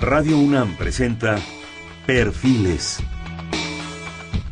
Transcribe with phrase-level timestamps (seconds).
[0.00, 1.40] Radio UNAM presenta
[2.06, 3.00] Perfiles.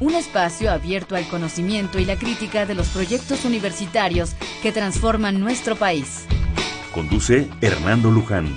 [0.01, 5.77] Un espacio abierto al conocimiento y la crítica de los proyectos universitarios que transforman nuestro
[5.77, 6.27] país.
[6.93, 8.57] Conduce Hernando Luján.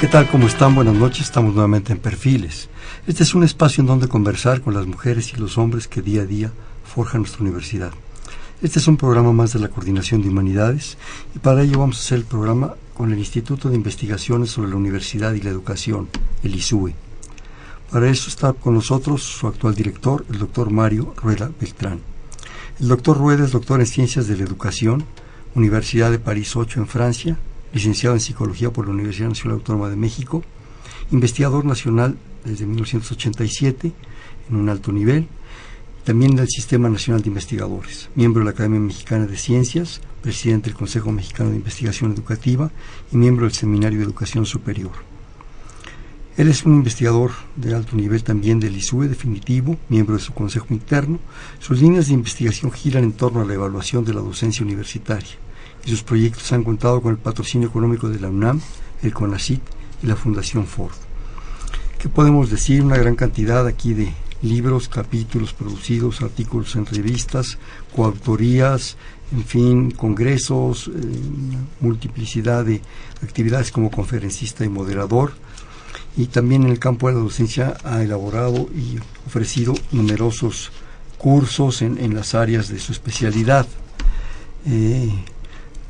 [0.00, 0.28] ¿Qué tal?
[0.28, 0.76] ¿Cómo están?
[0.76, 1.22] Buenas noches.
[1.22, 2.68] Estamos nuevamente en Perfiles.
[3.08, 6.22] Este es un espacio en donde conversar con las mujeres y los hombres que día
[6.22, 6.52] a día
[6.84, 7.90] forjan nuestra universidad.
[8.62, 10.96] Este es un programa más de la Coordinación de Humanidades
[11.34, 14.76] y para ello vamos a hacer el programa con el Instituto de Investigaciones sobre la
[14.76, 16.10] Universidad y la Educación,
[16.42, 16.94] el ISUE.
[17.90, 22.00] Para eso está con nosotros su actual director, el doctor Mario Rueda Beltrán.
[22.78, 25.06] El doctor Rueda es doctor en Ciencias de la Educación,
[25.54, 27.38] Universidad de París 8 en Francia,
[27.72, 30.44] licenciado en Psicología por la Universidad Nacional Autónoma de México,
[31.10, 33.92] investigador nacional desde 1987
[34.50, 35.26] en un alto nivel,
[36.04, 40.78] también del Sistema Nacional de Investigadores, miembro de la Academia Mexicana de Ciencias, presidente del
[40.78, 42.70] Consejo Mexicano de Investigación Educativa
[43.12, 44.92] y miembro del Seminario de Educación Superior.
[46.36, 50.68] Él es un investigador de alto nivel también del ISUE definitivo, miembro de su consejo
[50.70, 51.18] interno.
[51.58, 55.36] Sus líneas de investigación giran en torno a la evaluación de la docencia universitaria
[55.84, 58.60] y sus proyectos han contado con el patrocinio económico de la UNAM,
[59.02, 59.60] el CONACIT
[60.02, 60.94] y la Fundación Ford.
[61.98, 62.82] ¿Qué podemos decir?
[62.82, 67.58] Una gran cantidad aquí de libros, capítulos producidos, artículos en revistas,
[67.94, 68.96] coautorías,
[69.32, 70.90] en fin, congresos, eh,
[71.80, 72.80] multiplicidad de
[73.22, 75.32] actividades como conferencista y moderador.
[76.16, 80.72] Y también en el campo de la docencia ha elaborado y ofrecido numerosos
[81.18, 83.66] cursos en, las áreas de su especialidad.
[84.66, 85.10] Eh,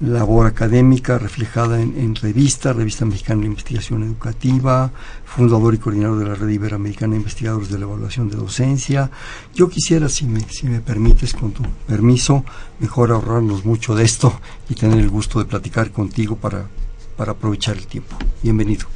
[0.01, 4.91] labor académica reflejada en, revista, Revista Mexicana de Investigación Educativa,
[5.25, 9.11] fundador y coordinador de la Red Iberoamericana de Investigadores de la Evaluación de Docencia.
[9.55, 12.45] Yo quisiera, si me, si me permites, con tu permiso,
[12.79, 16.67] mejor ahorrarnos mucho de esto y tener el gusto de platicar contigo para,
[17.17, 18.17] para aprovechar el tiempo.
[18.43, 18.87] Bienvenido.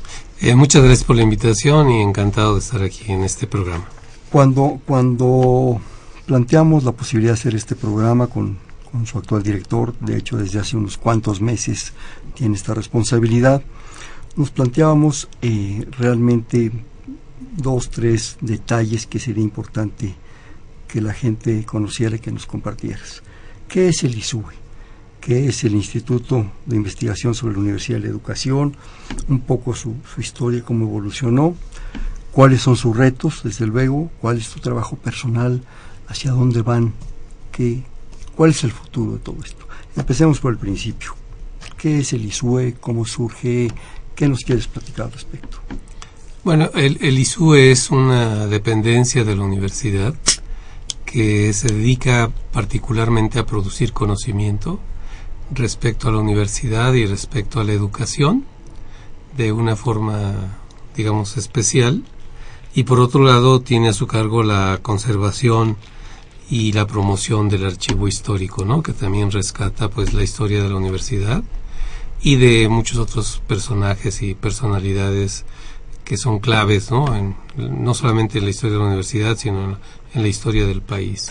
[0.41, 3.85] Eh, muchas gracias por la invitación y encantado de estar aquí en este programa.
[4.33, 5.81] Cuando, cuando
[6.27, 8.64] planteamos la posibilidad de hacer este programa con
[8.95, 11.93] con su actual director, de hecho desde hace unos cuantos meses
[12.35, 13.61] tiene esta responsabilidad,
[14.37, 16.71] nos planteábamos eh, realmente
[17.57, 20.15] dos, tres detalles que sería importante
[20.87, 23.25] que la gente conociera y que nos compartieras.
[23.67, 24.55] ¿Qué es el ISUE?
[25.21, 28.77] ¿Qué es el Instituto de Investigación sobre la Universidad de la Educación?
[29.27, 31.57] Un poco su, su historia, cómo evolucionó,
[32.31, 35.65] cuáles son sus retos, desde luego, cuál es su trabajo personal,
[36.07, 36.93] hacia dónde van,
[37.51, 37.83] qué,
[38.37, 39.67] ¿Cuál es el futuro de todo esto?
[39.97, 41.15] Empecemos por el principio.
[41.77, 42.75] ¿Qué es el ISUE?
[42.81, 43.71] ¿Cómo surge?
[44.15, 45.59] ¿Qué nos quieres platicar al respecto?
[46.43, 50.15] Bueno, el, ISUE es una dependencia de la universidad
[51.05, 54.81] que se dedica particularmente a producir conocimiento
[55.53, 58.45] respecto a la universidad y respecto a la educación
[59.37, 60.59] de una forma,
[60.97, 62.03] digamos, especial.
[62.75, 65.77] Y por otro lado, tiene a su cargo la conservación
[66.51, 68.83] y la promoción del archivo histórico, ¿no?
[68.83, 71.43] que también rescata pues la historia de la universidad
[72.23, 75.45] y de muchos otros personajes y personalidades
[76.05, 77.15] que son claves, ¿no?
[77.15, 79.79] En, no solamente en la historia de la universidad, sino
[80.15, 81.31] en, la historia del país.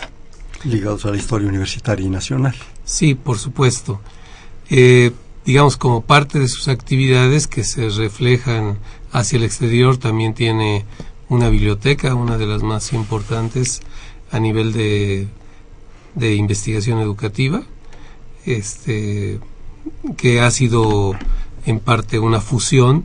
[0.64, 2.54] Ligados a la historia universitaria y nacional.
[2.84, 4.00] Sí, por supuesto.
[4.68, 5.12] Eh,
[5.44, 8.78] digamos, como parte de sus actividades que se reflejan
[9.12, 10.84] hacia el exterior, también tiene
[11.28, 13.80] una biblioteca, una de las más importantes,
[14.34, 15.28] a nivel de,
[16.16, 17.62] de investigación educativa,
[18.44, 19.38] este,
[20.16, 21.14] que ha sido
[21.66, 23.04] en parte una fusión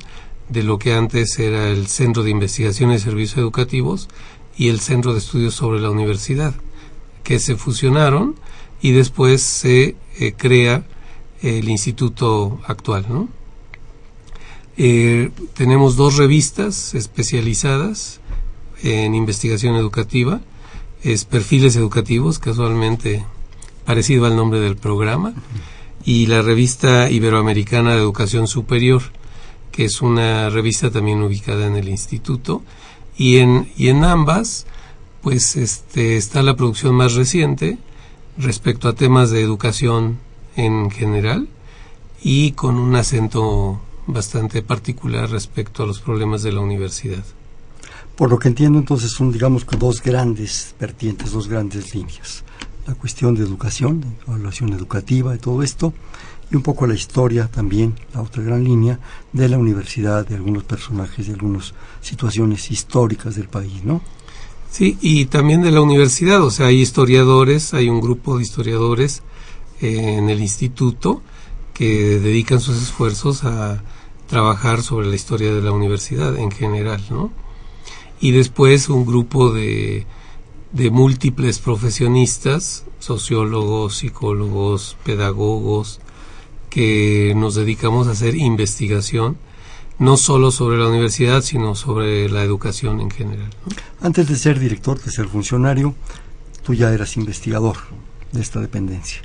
[0.50, 4.10] de lo que antes era el Centro de Investigación y Servicios Educativos
[4.58, 6.56] y el Centro de Estudios sobre la Universidad,
[7.24, 8.36] que se fusionaron
[8.82, 10.84] y después se eh, crea
[11.44, 13.06] el instituto actual.
[13.08, 13.30] ¿no?
[14.78, 18.20] Eh, tenemos dos revistas especializadas
[18.82, 20.42] en investigación educativa,
[21.04, 23.26] es Perfiles Educativos, casualmente
[23.86, 25.34] parecido al nombre del programa,
[26.04, 29.02] y la revista Iberoamericana de Educación Superior,
[29.72, 32.62] que es una revista también ubicada en el instituto,
[33.18, 34.66] y en, y en ambas,
[35.22, 37.78] pues este, está la producción más reciente
[38.38, 40.18] respecto a temas de educación
[40.56, 41.48] en general
[42.22, 47.24] y con un acento bastante particular respecto a los problemas de la universidad.
[48.20, 52.44] Por lo que entiendo, entonces son, digamos, dos grandes vertientes, dos grandes líneas.
[52.86, 55.94] La cuestión de educación, de evaluación educativa y todo esto,
[56.52, 59.00] y un poco la historia también, la otra gran línea,
[59.32, 64.02] de la universidad, de algunos personajes, de algunas situaciones históricas del país, ¿no?
[64.70, 69.24] Sí, y también de la universidad, o sea, hay historiadores, hay un grupo de historiadores
[69.80, 71.22] eh, en el instituto
[71.74, 73.82] que dedican sus esfuerzos a
[74.28, 77.32] trabajar sobre la historia de la universidad en general, ¿no?
[78.20, 80.06] Y después un grupo de,
[80.72, 86.00] de múltiples profesionistas, sociólogos, psicólogos, pedagogos,
[86.70, 89.38] que nos dedicamos a hacer investigación,
[89.98, 93.50] no solo sobre la universidad, sino sobre la educación en general.
[94.02, 95.94] Antes de ser director, de ser funcionario,
[96.64, 97.78] tú ya eras investigador
[98.32, 99.22] de esta dependencia.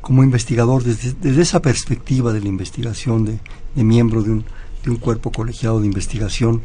[0.00, 4.44] Como investigador, desde, esa perspectiva de la investigación, de, miembro de un,
[4.84, 6.62] de un, cuerpo colegiado de investigación,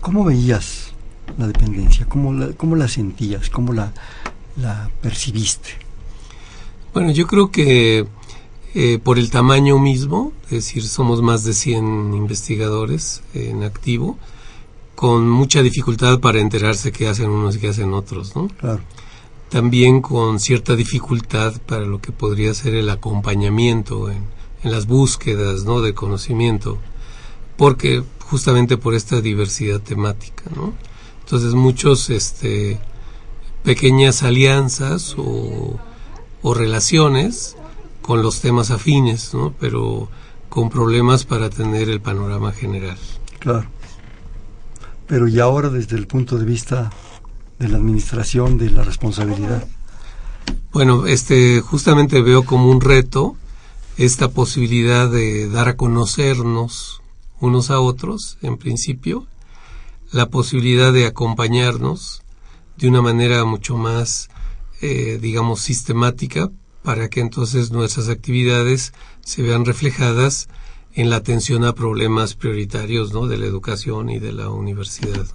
[0.00, 0.92] ¿cómo veías
[1.38, 2.06] la dependencia?
[2.06, 3.50] ¿Cómo la, cómo la sentías?
[3.50, 3.92] ¿Cómo la,
[4.56, 5.70] la percibiste?
[6.92, 8.06] Bueno, yo creo que
[8.74, 14.18] eh, por el tamaño mismo, es decir, somos más de 100 investigadores en activo,
[14.94, 18.48] con mucha dificultad para enterarse qué hacen unos y qué hacen otros, ¿no?
[18.48, 18.80] Claro.
[19.50, 24.24] También con cierta dificultad para lo que podría ser el acompañamiento en,
[24.62, 25.80] en las búsquedas, ¿no?
[25.80, 26.78] De conocimiento,
[27.56, 30.74] porque justamente por esta diversidad temática, ¿no?
[31.26, 32.78] Entonces muchos, este,
[33.64, 35.76] pequeñas alianzas o,
[36.40, 37.56] o relaciones
[38.00, 39.52] con los temas afines, ¿no?
[39.58, 40.08] Pero
[40.48, 42.96] con problemas para tener el panorama general.
[43.40, 43.66] Claro.
[45.08, 46.92] Pero y ahora desde el punto de vista
[47.58, 49.66] de la administración, de la responsabilidad.
[50.72, 53.34] Bueno, este justamente veo como un reto
[53.96, 57.02] esta posibilidad de dar a conocernos
[57.40, 59.26] unos a otros, en principio,
[60.16, 62.22] la posibilidad de acompañarnos
[62.78, 64.30] de una manera mucho más,
[64.80, 66.50] eh, digamos, sistemática
[66.82, 70.48] para que entonces nuestras actividades se vean reflejadas
[70.94, 73.26] en la atención a problemas prioritarios ¿no?
[73.26, 75.26] de la educación y de la universidad.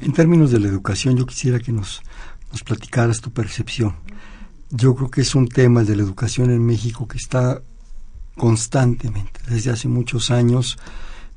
[0.00, 2.00] En términos de la educación, yo quisiera que nos,
[2.52, 3.96] nos platicaras tu percepción.
[4.70, 7.60] Yo creo que es un tema de la educación en México que está
[8.38, 10.78] constantemente, desde hace muchos años,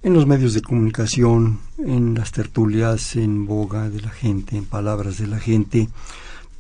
[0.04, 5.18] en los medios de comunicación, en las tertulias, en boga de la gente, en palabras
[5.18, 5.88] de la gente.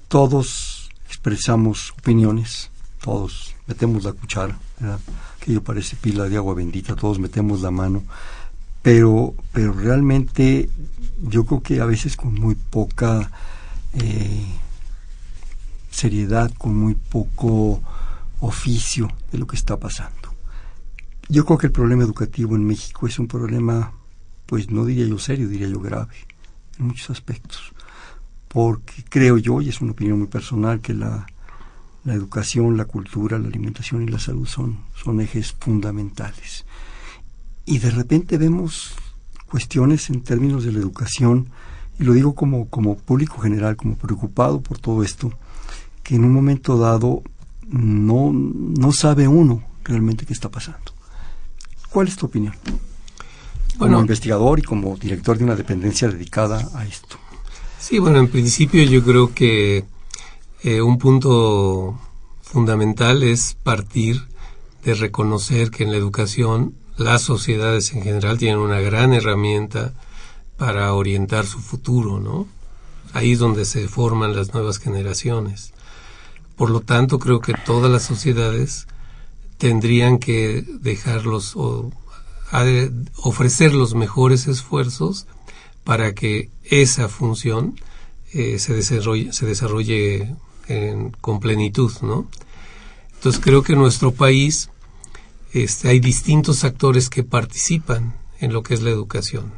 [0.07, 4.99] Todos expresamos opiniones, todos metemos la cuchara, ¿verdad?
[5.35, 8.03] aquello parece pila de agua bendita, todos metemos la mano,
[8.81, 10.69] pero, pero realmente
[11.21, 13.29] yo creo que a veces con muy poca
[13.93, 14.45] eh,
[15.91, 17.81] seriedad, con muy poco
[18.39, 20.22] oficio de lo que está pasando.
[21.29, 23.93] Yo creo que el problema educativo en México es un problema,
[24.45, 26.15] pues no diría yo serio, diría yo grave,
[26.79, 27.73] en muchos aspectos
[28.53, 31.25] porque creo yo, y es una opinión muy personal, que la,
[32.05, 36.63] educación, la cultura, la alimentación y la salud son, son ejes fundamentales.
[37.65, 38.93] Y de repente vemos
[39.49, 41.47] cuestiones en términos de la educación,
[41.99, 45.33] y lo digo como, como público general, como preocupado por todo esto,
[46.03, 47.23] que en un momento dado
[47.67, 50.92] no, no sabe uno realmente qué está pasando.
[51.93, 52.55] ¿Cuál es tu opinión?
[53.77, 57.17] Como investigador y como director de una dependencia dedicada a esto.
[57.79, 59.85] Sí, bueno, en principio yo creo que
[60.63, 61.99] eh, un punto
[62.41, 64.23] fundamental es partir
[64.83, 69.93] de reconocer que en la educación las sociedades en general tienen una gran herramienta
[70.57, 72.47] para orientar su futuro, ¿no?
[73.13, 75.73] Ahí es donde se forman las nuevas generaciones.
[76.55, 78.87] Por lo tanto, creo que todas las sociedades
[79.63, 81.89] tendrían que dejarlos o
[83.15, 85.25] ofrecer los mejores esfuerzos
[85.85, 87.79] para que esa función
[88.33, 90.35] eh, se desarrolle, se desarrolle
[91.21, 92.27] con plenitud, ¿no?
[93.13, 94.69] Entonces creo que en nuestro país
[95.53, 99.53] este, hay distintos actores que participan en lo que es la educación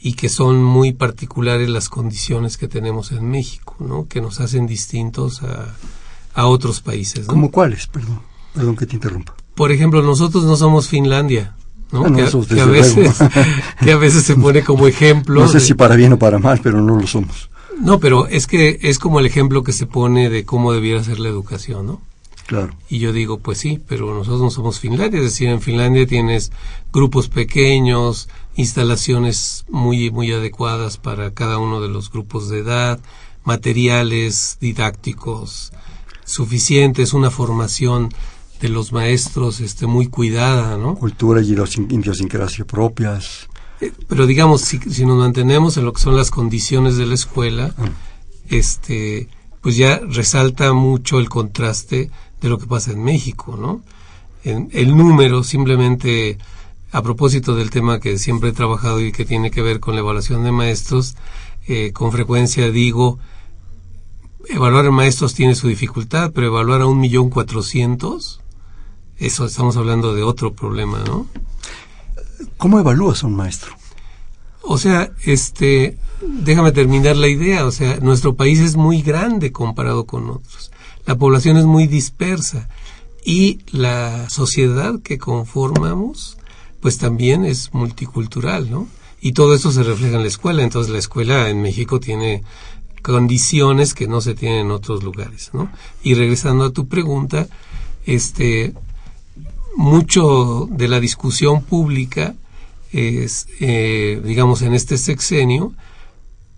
[0.00, 4.08] y que son muy particulares las condiciones que tenemos en México, ¿no?
[4.08, 5.76] Que nos hacen distintos a,
[6.34, 7.28] a otros países.
[7.28, 7.86] ¿Cómo cuáles?
[7.86, 9.34] Perdón, perdón que te interrumpa.
[9.54, 11.54] Por ejemplo, nosotros no somos Finlandia.
[11.92, 12.04] ¿no?
[12.04, 12.22] que,
[12.58, 13.18] a, veces,
[13.80, 15.42] que a veces se pone como ejemplo.
[15.42, 17.50] No sé si para bien o para mal, pero no lo somos.
[17.80, 21.18] No, pero es que es como el ejemplo que se pone de cómo debiera ser
[21.18, 22.00] la educación, ¿no?
[22.46, 22.74] Claro.
[22.88, 26.50] Y yo digo, pues sí, pero nosotros no somos Finlandia, es decir, en Finlandia tienes
[26.92, 33.00] grupos pequeños, instalaciones muy muy adecuadas para cada uno de los grupos de edad,
[33.44, 35.72] materiales didácticos
[36.24, 38.12] suficientes, una formación
[38.62, 40.94] de los maestros este, muy cuidada, ¿no?
[40.94, 43.48] Cultura y idiosincrasia propias.
[43.80, 47.14] Eh, pero digamos, si, si, nos mantenemos en lo que son las condiciones de la
[47.14, 47.88] escuela, ah.
[48.48, 49.28] este,
[49.60, 52.08] pues ya resalta mucho el contraste
[52.40, 53.82] de lo que pasa en México, ¿no?
[54.44, 56.38] En, el número, simplemente
[56.92, 60.02] a propósito del tema que siempre he trabajado y que tiene que ver con la
[60.02, 61.16] evaluación de maestros,
[61.66, 63.18] eh, con frecuencia digo,
[64.48, 68.41] evaluar a maestros tiene su dificultad, pero evaluar a un millón cuatrocientos
[69.18, 71.26] eso estamos hablando de otro problema, ¿no?
[72.56, 73.74] ¿Cómo evalúas a un maestro?
[74.62, 80.06] O sea, este, déjame terminar la idea, o sea, nuestro país es muy grande comparado
[80.06, 80.70] con otros.
[81.06, 82.68] La población es muy dispersa
[83.24, 86.38] y la sociedad que conformamos
[86.80, 88.88] pues también es multicultural, ¿no?
[89.20, 92.42] Y todo eso se refleja en la escuela, entonces la escuela en México tiene
[93.02, 95.70] condiciones que no se tienen en otros lugares, ¿no?
[96.02, 97.46] Y regresando a tu pregunta,
[98.04, 98.74] este
[99.76, 102.34] mucho de la discusión pública
[102.92, 105.72] es, eh, digamos, en este sexenio,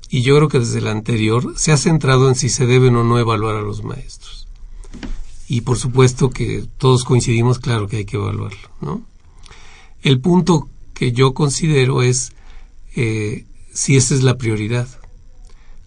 [0.08, 3.04] y yo creo que desde el anterior, se ha centrado en si se deben o
[3.04, 4.48] no evaluar a los maestros.
[5.48, 9.02] Y por supuesto que todos coincidimos, claro que hay que evaluarlo, ¿no?
[10.02, 12.32] El punto que yo considero es
[12.96, 14.88] eh, si esa es la prioridad.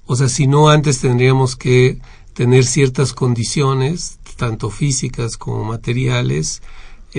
[0.05, 2.00] O sea, si no antes tendríamos que
[2.34, 6.62] tener ciertas condiciones, tanto físicas como materiales,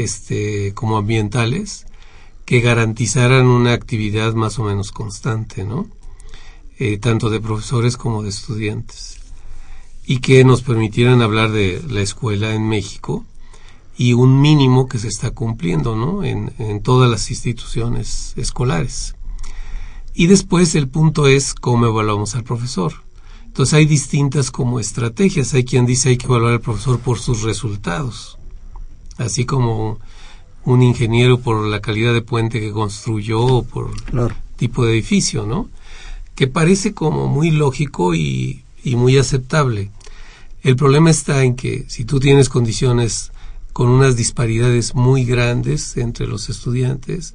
[0.02, 1.86] este, como ambientales,
[2.44, 5.66] que garantizaran una actividad más o menos constante.
[6.80, 9.18] Eh, tanto de profesores como de estudiantes.
[10.06, 13.24] Y que nos permitieran hablar de la escuela en México
[13.96, 16.22] y un mínimo que se está cumpliendo ¿no?
[16.22, 19.16] en, en todas las instituciones escolares.
[20.14, 22.92] Y después el punto es cómo evaluamos al profesor.
[23.44, 25.52] Entonces hay distintas como estrategias.
[25.54, 28.37] Hay quien dice hay que evaluar al profesor por sus resultados,
[29.18, 29.98] así como
[30.64, 33.90] un ingeniero por la calidad de puente que construyó o por
[34.56, 35.68] tipo de edificio, ¿no?
[36.34, 39.90] Que parece como muy lógico y, y muy aceptable.
[40.62, 43.32] El problema está en que si tú tienes condiciones
[43.72, 47.34] con unas disparidades muy grandes entre los estudiantes,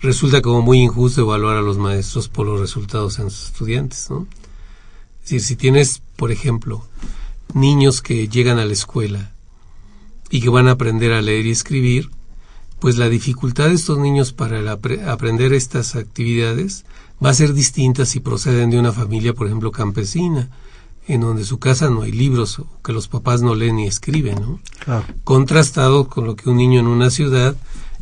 [0.00, 4.26] resulta como muy injusto evaluar a los maestros por los resultados en sus estudiantes, ¿no?
[5.22, 6.84] Es decir, si tienes, por ejemplo,
[7.54, 9.33] niños que llegan a la escuela
[10.34, 12.10] y que van a aprender a leer y escribir,
[12.80, 16.84] pues la dificultad de estos niños para aprender estas actividades
[17.24, 20.50] va a ser distinta si proceden de una familia, por ejemplo, campesina,
[21.06, 24.40] en donde su casa no hay libros, o que los papás no leen ni escriben,
[24.40, 24.58] ¿no?
[25.22, 27.54] Contrastado con lo que un niño en una ciudad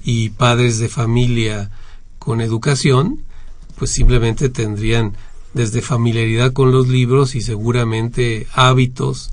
[0.02, 1.70] y padres de familia
[2.18, 3.20] con educación,
[3.76, 5.18] pues simplemente tendrían
[5.52, 9.32] desde familiaridad con los libros y seguramente hábitos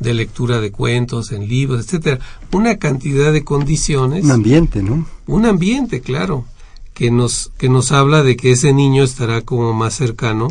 [0.00, 2.18] de lectura de cuentos en libros, etcétera,
[2.50, 4.24] una cantidad de condiciones.
[4.24, 5.06] Un ambiente, ¿no?
[5.26, 6.46] Un ambiente, claro,
[6.94, 10.48] que nos que nos habla de que ese niño estará como más cercano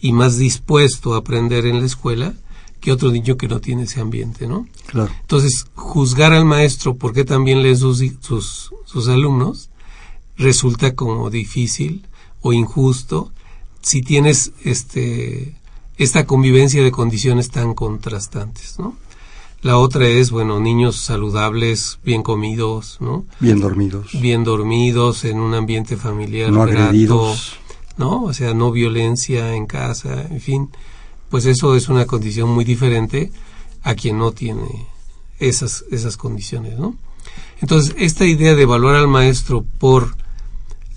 [0.00, 2.34] y más dispuesto a aprender en la escuela
[2.80, 4.66] que otro niño que no tiene ese ambiente, ¿no?
[4.86, 5.12] Claro.
[5.20, 9.68] Entonces, juzgar al maestro porque también leen sus, sus, sus alumnos
[10.38, 12.06] resulta como difícil
[12.40, 13.32] o injusto
[13.82, 15.54] si tienes este
[16.02, 18.96] esta convivencia de condiciones tan contrastantes, ¿no?
[19.62, 23.26] La otra es, bueno, niños saludables, bien comidos, ¿no?
[23.40, 24.18] Bien dormidos.
[24.18, 27.58] Bien dormidos, en un ambiente familiar no agredidos.
[27.98, 28.24] ¿no?
[28.24, 30.70] O sea, no violencia en casa, en fin,
[31.28, 33.30] pues eso es una condición muy diferente
[33.82, 34.86] a quien no tiene
[35.38, 36.96] esas, esas condiciones, ¿no?
[37.60, 40.16] Entonces, esta idea de evaluar al maestro por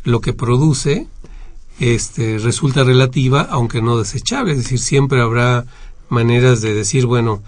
[0.06, 1.08] lo que produce,
[1.80, 5.65] este, resulta relativa, aunque no desechable, es decir, siempre habrá
[6.10, 7.42] maneras de decir, bueno,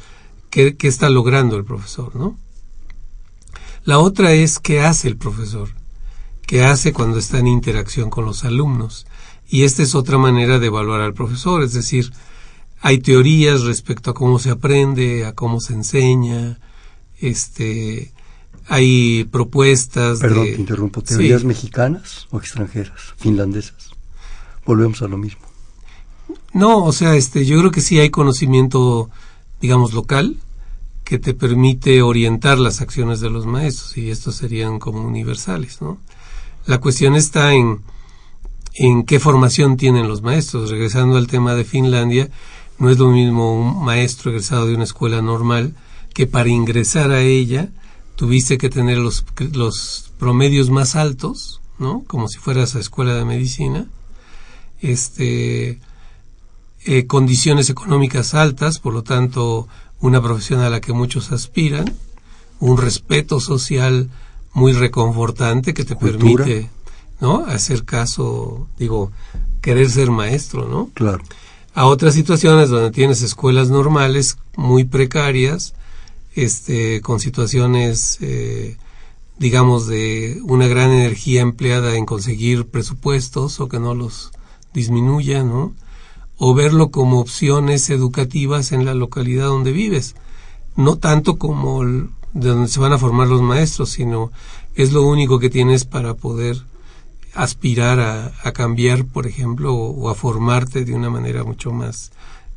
[0.50, 2.38] ¿qué, qué está logrando el profesor, no?
[3.84, 5.70] La otra es qué hace el profesor,
[6.48, 9.06] qué hace cuando está en interacción con los alumnos.
[9.48, 12.12] Y esta es otra manera de evaluar al profesor, es decir,
[12.82, 16.60] hay teorías respecto a cómo se aprende, a cómo se enseña,
[17.20, 18.12] este,
[18.68, 20.20] hay propuestas.
[20.20, 21.02] Perdón, te interrumpo.
[21.02, 23.95] ¿Teorías mexicanas o extranjeras, finlandesas?
[24.66, 25.42] Volvemos a lo mismo.
[26.54, 29.10] No, o sea, este, yo creo que sí hay conocimiento,
[29.62, 30.38] digamos, local
[31.04, 36.00] que te permite orientar las acciones de los maestros y estos serían como universales, ¿no?
[36.66, 37.82] La cuestión está en
[38.76, 40.70] en qué formación tienen los maestros.
[40.70, 42.30] Regresando al tema de Finlandia,
[42.78, 45.74] no es lo mismo un maestro egresado de una escuela normal
[46.14, 47.70] que para ingresar a ella
[48.16, 52.04] tuviste que tener los, los promedios más altos, ¿no?
[52.08, 53.88] Como si fueras a escuela de medicina.
[54.92, 55.80] Este,
[56.86, 59.68] eh, condiciones económicas altas, por lo tanto,
[60.00, 61.94] una profesión a la que muchos aspiran,
[62.60, 64.10] un respeto social
[64.54, 66.70] muy reconfortante que te permite
[67.20, 67.46] ¿no?
[67.46, 69.12] Hacer caso, digo,
[69.62, 70.90] querer ser maestro, ¿no?
[70.94, 71.24] Claro.
[71.74, 75.74] A otras situaciones donde tienes escuelas normales muy precarias,
[76.36, 78.78] este, con situaciones, eh,
[79.38, 84.32] digamos, de una gran energía empleada en conseguir presupuestos o que no los
[84.76, 85.74] disminuya, ¿no?
[86.38, 90.16] O verlo como opciones educativas en la localidad donde vives,
[90.76, 94.32] no tanto como de donde se van a formar los maestros, sino
[94.76, 96.62] es lo único que tienes para poder
[97.34, 98.00] aspirar
[98.44, 102.12] a, cambiar, por ejemplo, o, a formarte de una manera mucho más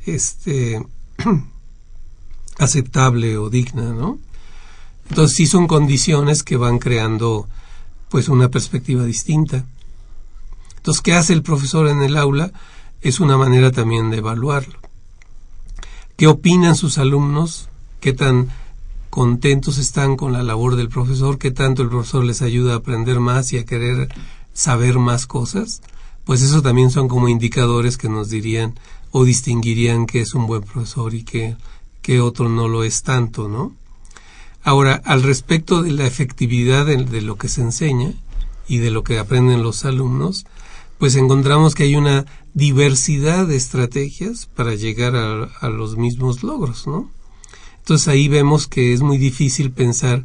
[0.07, 0.85] este
[2.59, 4.19] aceptable o digna, ¿no?
[5.09, 7.49] Entonces sí son condiciones que van creando
[8.09, 9.65] pues una perspectiva distinta.
[10.79, 12.51] Entonces, ¿qué hace el profesor en el aula?
[13.03, 14.79] Es una manera también de evaluarlo.
[16.17, 17.69] ¿Qué opinan sus alumnos?
[18.01, 18.49] ¿Qué tan
[19.11, 21.39] contentos están con la labor del profesor?
[21.39, 24.09] ¿Qué tanto el profesor les ayuda a aprender más y a querer
[24.53, 25.83] saber más cosas?
[26.25, 28.79] Pues eso también son como indicadores que nos dirían
[29.13, 31.57] o distinguirían que es un buen profesor y que,
[32.03, 33.73] que otro no lo es tanto, ¿no?
[34.63, 38.13] Ahora, al respecto de la efectividad de, lo que se enseña
[38.67, 40.45] y de lo que aprenden los alumnos,
[40.99, 47.11] pues encontramos que hay una diversidad de estrategias para llegar a, los mismos logros, ¿no?
[47.79, 50.25] Entonces ahí vemos que es muy difícil pensar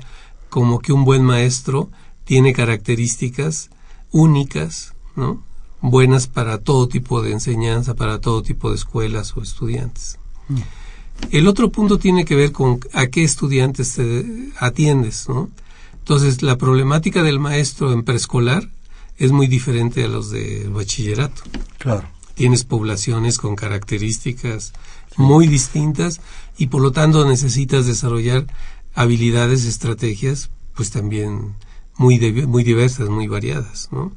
[0.50, 1.90] como que un buen maestro
[2.26, 3.70] tiene características
[4.12, 5.44] únicas, ¿no?
[5.82, 10.18] Buenas para todo tipo de enseñanza, para todo tipo de escuelas o estudiantes.
[10.50, 10.62] Mm.
[11.32, 15.50] El otro punto tiene que ver con a qué estudiantes te atiendes, ¿no?
[16.00, 18.70] Entonces, la problemática del maestro en preescolar
[19.18, 21.44] es muy diferente a los de bachillerato.
[21.78, 22.08] Claro.
[22.36, 24.74] Tienes poblaciones con características
[25.18, 26.20] muy distintas
[26.58, 28.48] y por lo tanto necesitas desarrollar
[28.96, 31.56] habilidades, estrategias, pues también
[31.98, 34.12] muy, muy diversas, muy variadas, ¿no?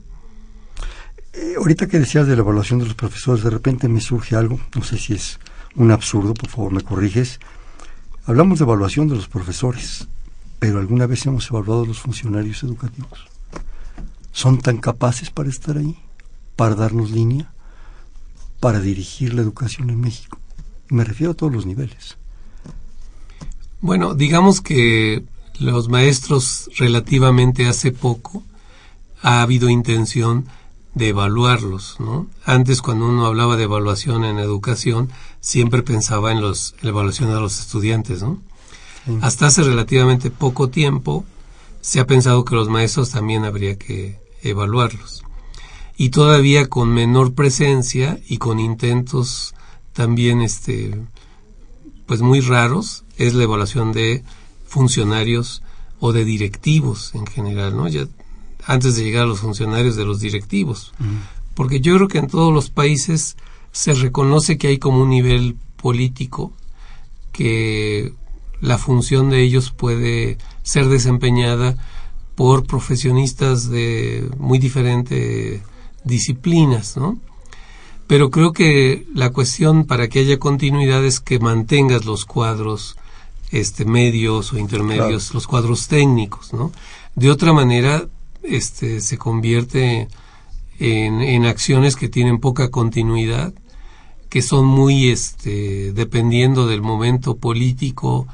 [1.34, 4.58] Eh, ahorita que decías de la evaluación de los profesores, de repente me surge algo,
[4.74, 5.38] no sé si es
[5.74, 7.40] un absurdo, por favor me corriges.
[8.24, 10.08] Hablamos de evaluación de los profesores,
[10.58, 13.35] pero ¿alguna vez hemos evaluado a los funcionarios educativos?
[14.36, 15.96] ¿Son tan capaces para estar ahí?
[16.56, 17.50] ¿Para darnos línea?
[18.60, 20.38] ¿Para dirigir la educación en México?
[20.90, 22.18] Me refiero a todos los niveles.
[23.80, 25.24] Bueno, digamos que
[25.58, 28.42] los maestros relativamente hace poco
[29.22, 30.44] ha habido intención
[30.92, 32.26] de evaluarlos, ¿no?
[32.44, 35.08] Antes cuando uno hablaba de evaluación en educación,
[35.40, 38.42] siempre pensaba en los, la evaluación de los estudiantes, ¿no?
[39.22, 41.24] Hasta hace relativamente poco tiempo
[41.80, 45.22] se ha pensado que los maestros también habría que evaluarlos.
[45.96, 49.54] Y todavía con menor presencia y con intentos
[49.92, 51.00] también este
[52.06, 54.22] pues muy raros es la evaluación de
[54.66, 55.62] funcionarios
[55.98, 57.88] o de directivos en general, ¿no?
[57.88, 58.06] Ya
[58.64, 60.92] antes de llegar a los funcionarios de los directivos.
[61.54, 63.36] Porque yo creo que en todos los países
[63.72, 66.52] se reconoce que hay como un nivel político
[67.32, 68.12] que
[68.60, 71.76] la función de ellos puede ser desempeñada
[72.36, 75.62] por profesionistas de muy diferentes
[76.04, 77.18] disciplinas, ¿no?
[78.06, 82.96] Pero creo que la cuestión para que haya continuidad es que mantengas los cuadros
[83.50, 86.72] este medios o intermedios, los cuadros técnicos, ¿no?
[87.14, 88.06] De otra manera,
[88.42, 90.08] este se convierte
[90.78, 93.52] en, en acciones que tienen poca continuidad
[94.28, 98.26] que son muy este dependiendo del momento político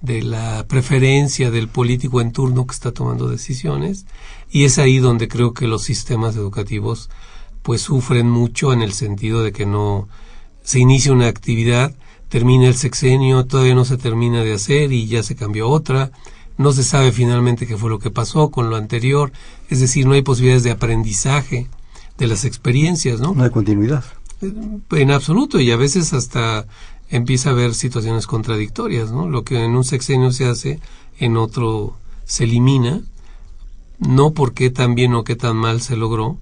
[0.00, 4.06] de la preferencia del político en turno que está tomando decisiones
[4.50, 7.10] y es ahí donde creo que los sistemas educativos
[7.62, 10.08] pues sufren mucho en el sentido de que no
[10.62, 11.94] se inicia una actividad,
[12.28, 16.12] termina el sexenio, todavía no se termina de hacer y ya se cambió otra,
[16.56, 19.32] no se sabe finalmente qué fue lo que pasó con lo anterior,
[19.68, 21.68] es decir, no hay posibilidades de aprendizaje
[22.16, 23.34] de las experiencias, ¿no?
[23.34, 24.04] No hay continuidad
[24.40, 26.66] en absoluto y a veces hasta
[27.10, 29.28] empieza a haber situaciones contradictorias, ¿no?
[29.28, 30.80] Lo que en un sexenio se hace,
[31.18, 33.00] en otro se elimina,
[33.98, 36.38] no porque tan bien o qué tan mal se logró,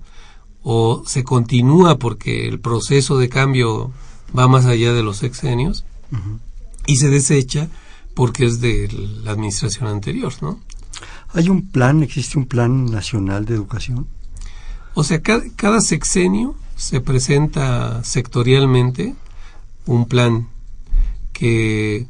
[0.63, 3.93] o se continúa porque el proceso de cambio
[4.37, 5.85] va más allá de los sexenios,
[6.87, 7.69] y se desecha
[8.15, 8.89] porque es de
[9.23, 10.61] la administración anterior, ¿no?
[11.35, 14.07] ¿Hay un plan, existe un plan nacional de educación?
[14.95, 19.15] O sea, cada sexenio se presenta sectorialmente
[19.85, 20.49] un plan
[21.37, 22.07] que,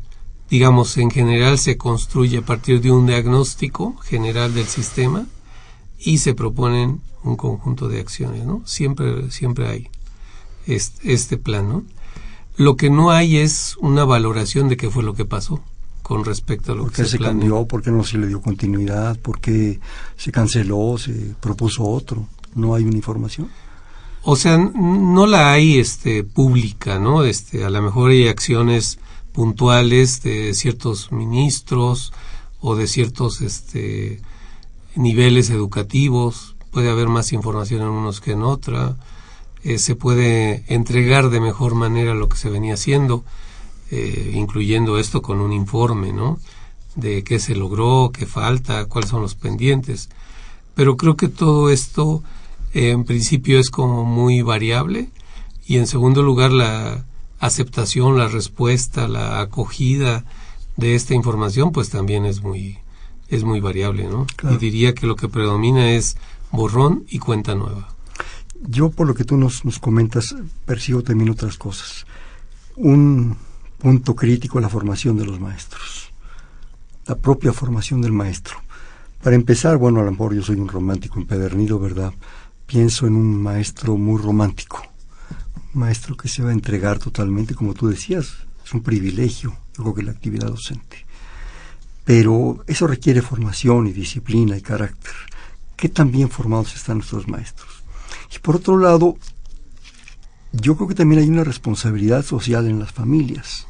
[0.48, 5.26] digamos, en general se construye a partir de un diagnóstico general del sistema
[5.98, 8.62] y se proponen un conjunto de acciones, ¿no?
[8.66, 9.88] Siempre, siempre hay
[10.68, 11.82] este, este plan, ¿no?
[12.56, 15.60] Lo que no hay es una valoración de qué fue lo que pasó
[16.02, 19.18] con respecto a lo que se, se cambió, por qué no se le dio continuidad,
[19.18, 19.80] por qué
[20.16, 22.28] se canceló, se propuso otro.
[22.54, 23.48] No hay una información.
[24.22, 27.24] O sea, no la hay este pública, ¿no?
[27.24, 29.00] Este, a lo mejor hay acciones
[29.36, 32.14] puntuales de ciertos ministros
[32.62, 34.22] o de ciertos este
[34.94, 38.96] niveles educativos, puede haber más información en unos que en otra,
[39.62, 43.24] eh, se puede entregar de mejor manera lo que se venía haciendo,
[43.90, 46.38] eh, incluyendo esto con un informe, ¿no?
[46.94, 50.08] de qué se logró, qué falta, cuáles son los pendientes.
[50.74, 52.22] Pero creo que todo esto
[52.72, 55.10] en principio es como muy variable
[55.66, 57.04] y en segundo lugar la
[57.38, 60.24] aceptación, la respuesta, la acogida
[60.76, 62.78] de esta información pues también es muy
[63.28, 64.26] es muy variable, ¿no?
[64.50, 66.16] Y diría que lo que predomina es
[66.52, 67.88] borrón y cuenta nueva.
[68.68, 72.06] Yo por lo que tú nos, nos comentas percibo también otras cosas.
[72.76, 73.36] Un
[73.78, 76.10] punto crítico la formación de los maestros,
[77.06, 78.58] la propia formación del maestro.
[79.22, 82.12] Para empezar, bueno, a lo mejor yo soy un romántico empedernido, ¿verdad?
[82.66, 84.82] Pienso en un maestro muy romántico,
[85.76, 89.94] maestro que se va a entregar totalmente, como tú decías, es un privilegio, yo creo
[89.94, 91.04] que la actividad docente.
[92.04, 95.12] Pero eso requiere formación y disciplina y carácter.
[95.76, 97.82] ¿Qué tan bien formados están nuestros maestros?
[98.34, 99.16] Y por otro lado,
[100.52, 103.66] yo creo que también hay una responsabilidad social en las familias.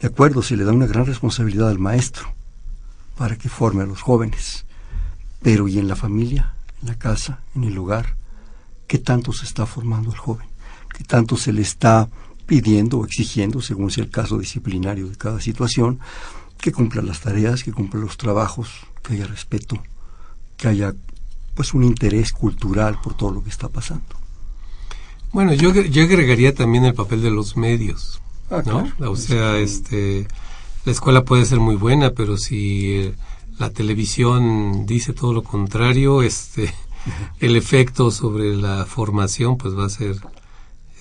[0.00, 2.32] De acuerdo, se le da una gran responsabilidad al maestro
[3.16, 4.64] para que forme a los jóvenes.
[5.42, 8.16] Pero ¿y en la familia, en la casa, en el hogar?
[8.86, 10.51] ¿Qué tanto se está formando el joven?
[11.02, 12.08] ¿Qué tanto se le está
[12.46, 15.98] pidiendo o exigiendo, según sea el caso disciplinario de cada situación,
[16.58, 18.68] que cumpla las tareas, que cumpla los trabajos,
[19.02, 19.82] que haya respeto,
[20.56, 20.94] que haya
[21.56, 24.14] pues un interés cultural por todo lo que está pasando?
[25.32, 29.10] Bueno, yo, yo agregaría también el papel de los medios, ah, ¿no?
[29.10, 30.28] O sea, este,
[30.84, 33.14] la escuela puede ser muy buena, pero si eh,
[33.58, 36.72] la televisión dice todo lo contrario, este,
[37.40, 40.14] el efecto sobre la formación, pues va a ser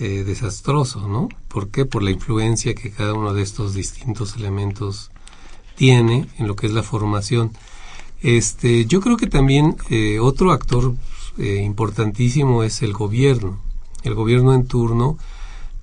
[0.02, 1.30] eh, desastroso, ¿no?
[1.48, 1.86] ¿Por qué?
[1.86, 5.12] Por la influencia que cada uno de estos distintos elementos
[5.76, 7.52] tiene en lo que es la formación.
[8.22, 10.96] Este, yo creo que también eh, otro actor
[11.38, 13.58] importantísimo es el gobierno
[14.04, 15.18] el gobierno en turno,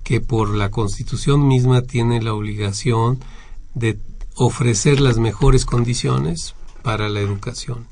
[0.03, 3.19] que por la constitución misma tiene la obligación
[3.75, 3.99] de
[4.35, 7.87] ofrecer las mejores condiciones para la educación.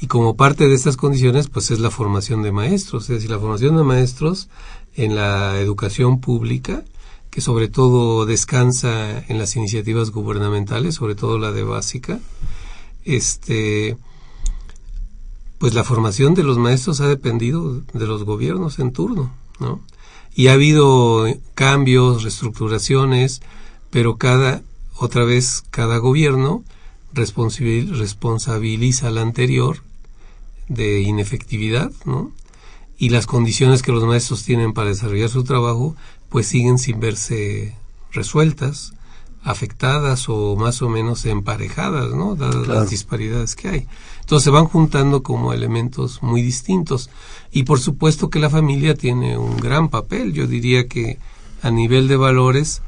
[0.00, 3.38] Y como parte de estas condiciones, pues es la formación de maestros, es decir, la
[3.38, 4.48] formación de maestros
[4.94, 6.84] en la educación pública,
[7.30, 12.20] que sobre todo descansa en las iniciativas gubernamentales, sobre todo la de básica,
[13.04, 13.96] este,
[15.58, 19.32] pues la formación de los maestros ha dependido de los gobiernos en turno.
[20.34, 23.42] Y ha habido cambios, reestructuraciones,
[23.90, 24.62] pero cada,
[24.96, 26.64] otra vez, cada gobierno
[27.12, 29.82] responsabiliza al anterior
[30.68, 32.32] de inefectividad, ¿no?
[33.02, 35.96] Y las condiciones que los maestros tienen para desarrollar su trabajo,
[36.28, 37.74] pues siguen sin verse
[38.12, 38.92] resueltas,
[39.42, 42.36] afectadas o más o menos emparejadas, ¿no?
[42.36, 43.86] Dadas las disparidades que hay.
[44.20, 47.10] Entonces se van juntando como elementos muy distintos.
[47.50, 50.32] Y por supuesto que la familia tiene un gran papel.
[50.32, 51.18] Yo diría que
[51.60, 52.82] a nivel de valores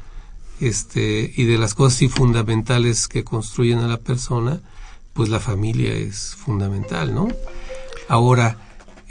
[0.61, 4.61] este, y de las cosas y fundamentales que construyen a la persona,
[5.13, 7.27] pues la familia es fundamental, ¿no?
[8.09, 8.64] Ahora,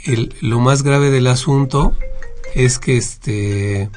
[0.04, 1.96] el, lo más grave del asunto
[2.54, 3.90] es que este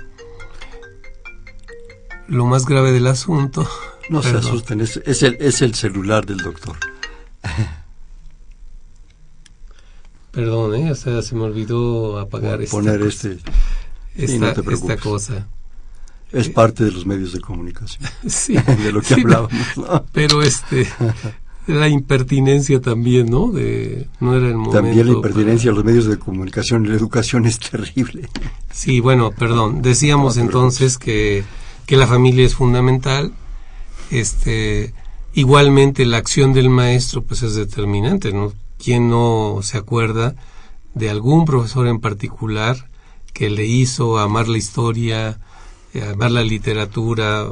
[2.28, 3.68] lo más grave del asunto
[4.10, 6.76] no se asusten es, es, el, es el celular del doctor
[10.38, 10.92] Perdón, ¿eh?
[10.92, 13.40] o sea, se me olvidó apagar poner este
[14.16, 15.48] esta, cosa.
[16.32, 18.08] Es parte de los medios de comunicación.
[18.28, 19.52] sí, de lo que hablábamos.
[20.12, 20.88] Pero este
[21.68, 23.52] la impertinencia también, ¿no?
[23.52, 24.78] De no era el momento.
[24.78, 28.30] También la impertinencia de los medios de comunicación y la educación es terrible.
[28.72, 29.82] Sí, bueno, perdón.
[29.82, 31.44] Decíamos entonces que
[31.88, 33.34] que la familia es fundamental.
[34.12, 34.94] Este
[35.34, 38.54] igualmente la acción del maestro pues es determinante, ¿no?
[38.78, 40.36] ¿Quién no se acuerda
[40.94, 42.90] de algún profesor en particular
[43.34, 45.40] que le hizo amar la historia,
[45.94, 47.46] eh, amar la literatura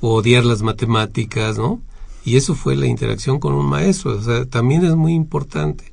[0.00, 1.80] o odiar las matemáticas, ¿no?
[2.24, 5.92] Y eso fue la interacción con un maestro, o sea, también es muy importante.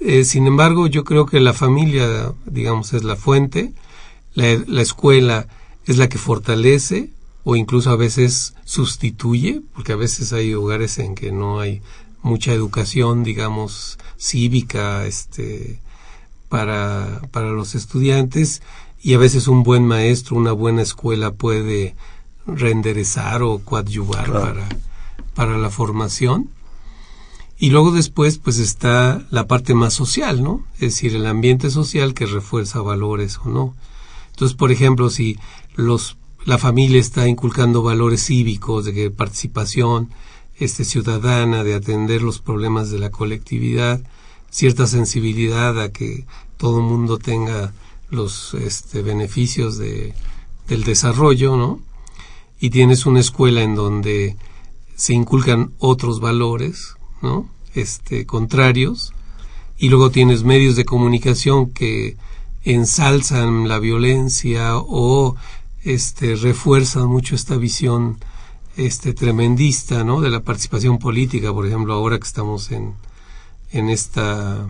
[0.00, 3.72] Eh, sin embargo, yo creo que la familia, digamos, es la fuente,
[4.34, 5.48] la, la escuela
[5.86, 7.10] es la que fortalece
[7.44, 11.82] o incluso a veces sustituye, porque a veces hay hogares en que no hay
[12.22, 15.80] mucha educación, digamos, cívica, este,
[16.48, 18.62] para, para los estudiantes
[19.02, 21.94] y a veces un buen maestro, una buena escuela puede
[22.46, 24.68] renderezar o coadyuvar para,
[25.38, 26.50] para la formación.
[27.60, 30.64] Y luego después pues está la parte más social, ¿no?
[30.80, 33.76] Es decir, el ambiente social que refuerza valores o no.
[34.32, 35.38] Entonces, por ejemplo, si
[35.76, 40.10] los la familia está inculcando valores cívicos de participación,
[40.58, 44.00] este, ciudadana, de atender los problemas de la colectividad,
[44.50, 47.72] cierta sensibilidad a que todo el mundo tenga
[48.10, 50.14] los este, beneficios de,
[50.66, 51.80] del desarrollo, ¿no?
[52.58, 54.36] Y tienes una escuela en donde
[54.98, 57.48] se inculcan otros valores, ¿no?
[57.74, 59.12] Este, contrarios,
[59.78, 62.16] y luego tienes medios de comunicación que
[62.64, 65.36] ensalzan la violencia o
[65.84, 68.18] este, refuerzan mucho esta visión
[68.76, 70.20] este, tremendista, ¿no?
[70.20, 72.94] De la participación política, por ejemplo, ahora que estamos en,
[73.70, 74.66] en esta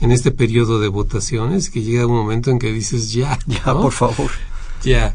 [0.00, 3.92] en este periodo de votaciones que llega un momento en que dices ya ya por
[3.92, 4.30] favor
[4.82, 5.14] ya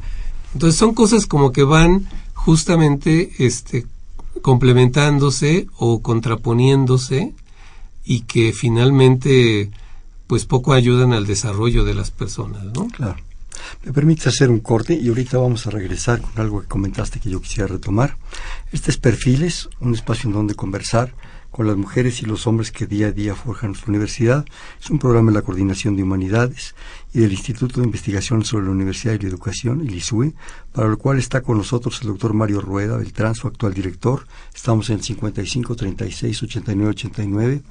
[0.54, 3.86] entonces son cosas como que van justamente este
[4.41, 7.34] complementándose o contraponiéndose
[8.04, 9.71] y que finalmente
[10.27, 12.88] pues poco ayudan al desarrollo de las personas, ¿no?
[12.88, 13.17] Claro.
[13.84, 17.30] Me permite hacer un corte y ahorita vamos a regresar con algo que comentaste que
[17.30, 18.15] yo quisiera retomar.
[18.71, 21.13] Este es Perfiles, un espacio en donde conversar
[21.51, 24.45] con las mujeres y los hombres que día a día forjan nuestra universidad.
[24.82, 26.75] Es un programa de la Coordinación de Humanidades
[27.13, 30.34] y del Instituto de Investigación sobre la Universidad y la Educación, el ISUE,
[30.71, 34.26] para lo cual está con nosotros el doctor Mario Rueda Beltrán, su actual director.
[34.54, 37.62] Estamos en 55 36 89 89.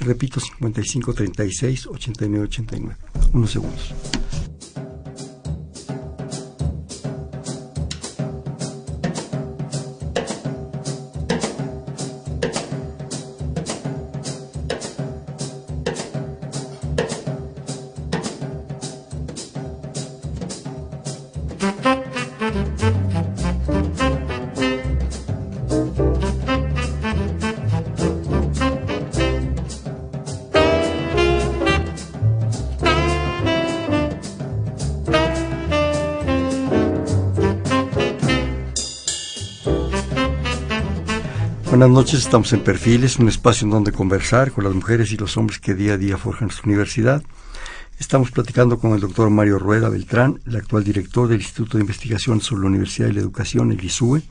[0.00, 2.96] Le repito, 55 36 89 89.
[3.32, 3.94] Unos segundos.
[41.82, 45.36] Buenas noches, estamos en Perfiles, un espacio en donde conversar con las mujeres y los
[45.36, 47.24] hombres que día a día forjan nuestra universidad.
[47.98, 52.40] Estamos platicando con el doctor Mario Rueda Beltrán, el actual director del Instituto de Investigación
[52.40, 54.22] sobre la Universidad y la Educación, el ISUE,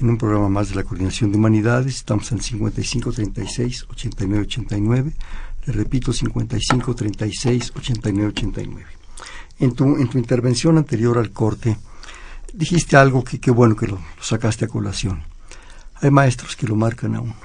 [0.00, 1.96] en un programa más de la Coordinación de Humanidades.
[1.96, 5.12] Estamos en 5536 8989.
[5.66, 8.86] Le repito, 5536 8989.
[9.58, 11.76] En tu, en tu intervención anterior al corte,
[12.54, 15.35] dijiste algo que qué bueno que lo sacaste a colación
[16.00, 17.36] hay maestros que lo marcan a uno.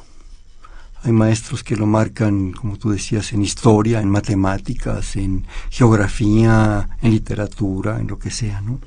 [1.04, 7.12] Hay maestros que lo marcan, como tú decías, en historia, en matemáticas, en geografía, en
[7.12, 8.80] literatura, en lo que sea, ¿no?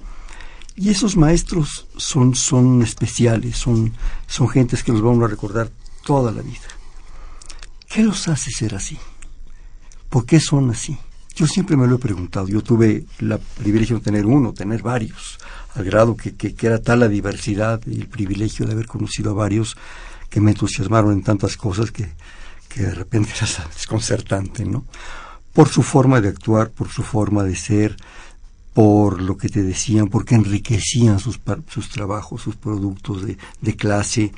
[0.77, 3.92] Y esos maestros son, son especiales, son,
[4.27, 5.70] son gentes que los vamos a recordar
[6.05, 6.68] toda la vida.
[7.88, 8.98] ¿Qué los hace ser así?
[10.09, 10.98] ¿Por qué son así?
[11.35, 12.47] Yo siempre me lo he preguntado.
[12.47, 15.38] Yo tuve el privilegio de tener uno, tener varios
[15.75, 19.35] al grado que, que, era tal la diversidad y el privilegio de haber conocido a
[19.35, 19.77] varios
[20.31, 22.12] que me entusiasmaron en tantas cosas que,
[22.68, 24.85] que de repente era desconcertante, ¿no?
[25.53, 27.97] Por su forma de actuar, por su forma de ser,
[28.73, 34.33] por lo que te decían, porque enriquecían sus, sus trabajos, sus productos de, de clase,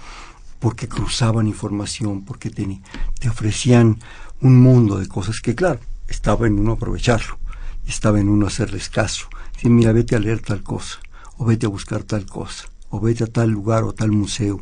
[0.59, 2.81] porque cruzaban información, porque te,
[3.19, 3.99] te ofrecían
[4.41, 7.39] un mundo de cosas que, claro, estaba en uno aprovecharlo,
[7.87, 9.29] estaba en uno hacerles caso.
[9.55, 10.99] Decir, mira, vete a leer tal cosa
[11.39, 14.61] o vete a buscar tal cosa, o vete a tal lugar o tal museo.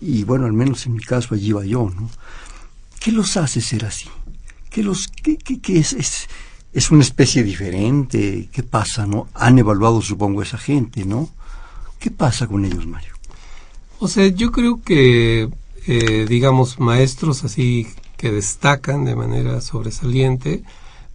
[0.00, 2.10] Y bueno, al menos en mi caso allí iba yo, ¿no?
[2.98, 4.08] ¿Qué los hace ser así?
[4.70, 6.28] ¿Qué, los, qué, qué, es, es,
[6.72, 8.48] es, una especie diferente?
[8.52, 9.28] ¿Qué pasa, no?
[9.34, 11.30] Han evaluado, supongo, esa gente, ¿no?
[11.98, 13.14] ¿Qué pasa con ellos, Mario?
[13.98, 15.48] O sea, yo creo que,
[15.86, 20.62] eh, digamos, maestros así que destacan de manera sobresaliente,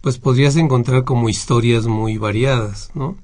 [0.06, 3.16] pues podrías encontrar como historias muy variadas, ¿no?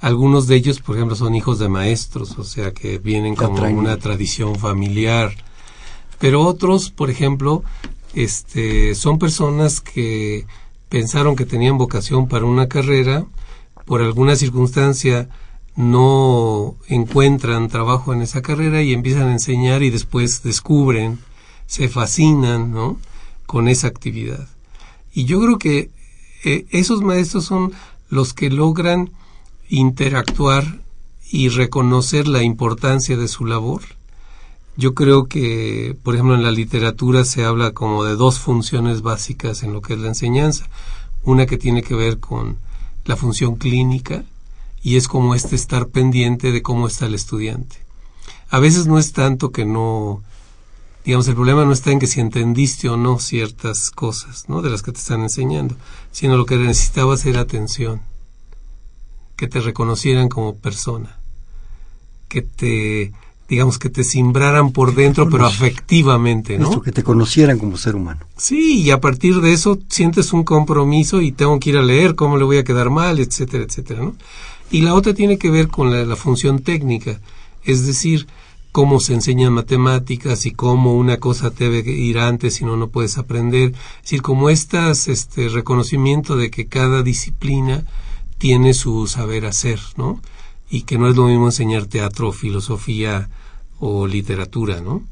[0.00, 3.96] Algunos de ellos, por ejemplo, son hijos de maestros, o sea que vienen como una
[3.96, 5.34] tradición familiar.
[6.20, 7.64] Pero otros, por ejemplo,
[8.14, 10.46] este, son personas que
[10.88, 13.26] pensaron que tenían vocación para una carrera,
[13.84, 15.28] por alguna circunstancia
[15.74, 21.18] no encuentran trabajo en esa carrera y empiezan a enseñar y después descubren,
[21.66, 23.00] se fascinan, ¿no?
[23.44, 24.46] Con esa actividad.
[25.12, 25.90] Y yo creo que
[26.44, 27.72] eh, esos maestros son
[28.08, 29.10] los que logran
[29.68, 30.80] interactuar
[31.30, 33.82] y reconocer la importancia de su labor.
[34.76, 39.62] Yo creo que, por ejemplo, en la literatura se habla como de dos funciones básicas
[39.62, 40.66] en lo que es la enseñanza.
[41.24, 42.58] Una que tiene que ver con
[43.04, 44.24] la función clínica
[44.82, 47.76] y es como este estar pendiente de cómo está el estudiante.
[48.50, 50.22] A veces no es tanto que no,
[51.04, 54.62] digamos, el problema no está en que si entendiste o no ciertas cosas, ¿no?
[54.62, 55.76] De las que te están enseñando,
[56.10, 58.02] sino lo que necesitabas era atención
[59.36, 61.18] que te reconocieran como persona,
[62.28, 63.12] que te,
[63.48, 66.80] digamos, que te simbraran por dentro, pero afectivamente, ¿no?
[66.80, 68.20] que te conocieran como ser humano.
[68.36, 72.14] Sí, y a partir de eso sientes un compromiso y tengo que ir a leer
[72.14, 74.14] cómo le voy a quedar mal, etcétera, etcétera, ¿no?
[74.70, 77.20] Y la otra tiene que ver con la, la función técnica,
[77.64, 78.28] es decir,
[78.72, 83.18] cómo se enseñan matemáticas y cómo una cosa debe ir antes si no no puedes
[83.18, 83.72] aprender.
[83.96, 87.84] Es decir, como estas este reconocimiento de que cada disciplina
[88.38, 90.20] tiene su saber hacer, ¿no?
[90.70, 93.28] Y que no es lo mismo enseñar teatro, filosofía
[93.78, 95.02] o literatura, ¿no?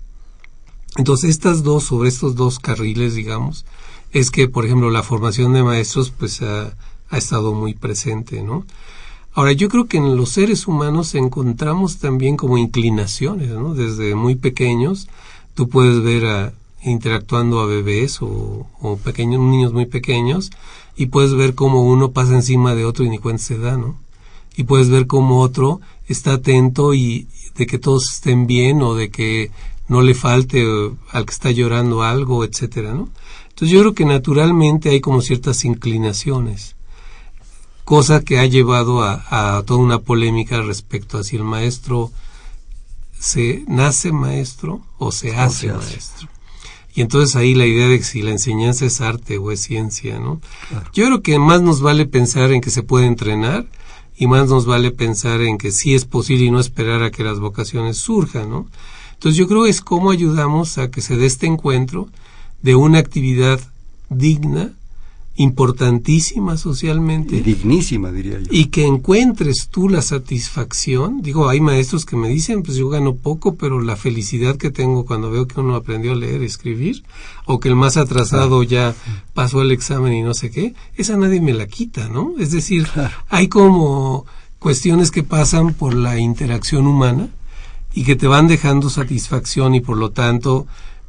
[0.97, 3.67] Entonces, estas dos, sobre estos dos carriles, digamos,
[4.11, 6.75] es que, por ejemplo, la formación de maestros, pues ha,
[7.11, 8.65] ha estado muy presente, ¿no?
[9.33, 13.75] Ahora, yo creo que en los seres humanos encontramos también como inclinaciones, ¿no?
[13.75, 15.09] Desde muy pequeños,
[15.55, 18.67] tú puedes ver a, interactuando a bebés o,
[19.05, 20.51] pequeños, niños muy pequeños,
[20.97, 23.97] y puedes ver cómo uno pasa encima de otro y ni cuenta se da, ¿no?
[24.57, 29.11] Y puedes ver cómo otro está atento y de que todos estén bien o de
[29.11, 29.53] que
[29.87, 30.67] no le falte
[31.13, 33.09] al que está llorando algo, etcétera, ¿no?
[33.51, 36.75] Entonces yo creo que naturalmente hay como ciertas inclinaciones
[37.91, 42.13] cosa que ha llevado a, toda una polémica respecto a si el maestro
[43.19, 46.29] se nace maestro o se hace, maestro.
[46.95, 50.21] Y entonces ahí la idea de que si la enseñanza es arte o es ciencia,
[50.21, 50.41] ¿no?
[50.93, 53.67] Yo creo que más nos vale pensar en que se puede entrenar
[54.17, 57.25] y más nos vale pensar en que sí es posible y no esperar a que
[57.25, 58.69] las vocaciones surjan, ¿no?
[59.15, 62.09] Entonces yo creo que es cómo ayudamos a que se dé este encuentro
[62.63, 63.59] de una actividad
[64.11, 64.75] digna
[65.37, 67.37] importantísima socialmente.
[67.37, 68.49] Y dignísima, diría yo.
[68.51, 71.23] Y que encuentres tú la satisfacción.
[71.23, 75.07] Digo, hay maestros que me dicen, pues yo gano poco, pero la felicidad que tengo
[75.07, 77.05] cuando veo que uno aprendió a leer y escribir,
[77.47, 78.95] o que el más atrasado ya
[79.33, 82.35] pasó el examen y no sé qué, esa nadie me la quita, ¿no?
[82.39, 82.87] Es decir,
[83.29, 84.27] hay como
[84.59, 87.29] cuestiones que pasan por la interacción humana
[87.95, 90.67] y que te van dejando satisfacción y por lo tanto,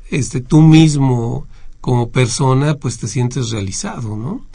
[0.09, 1.47] este, tú mismo
[1.81, 4.45] como persona pues te sientes realizado, ¿no?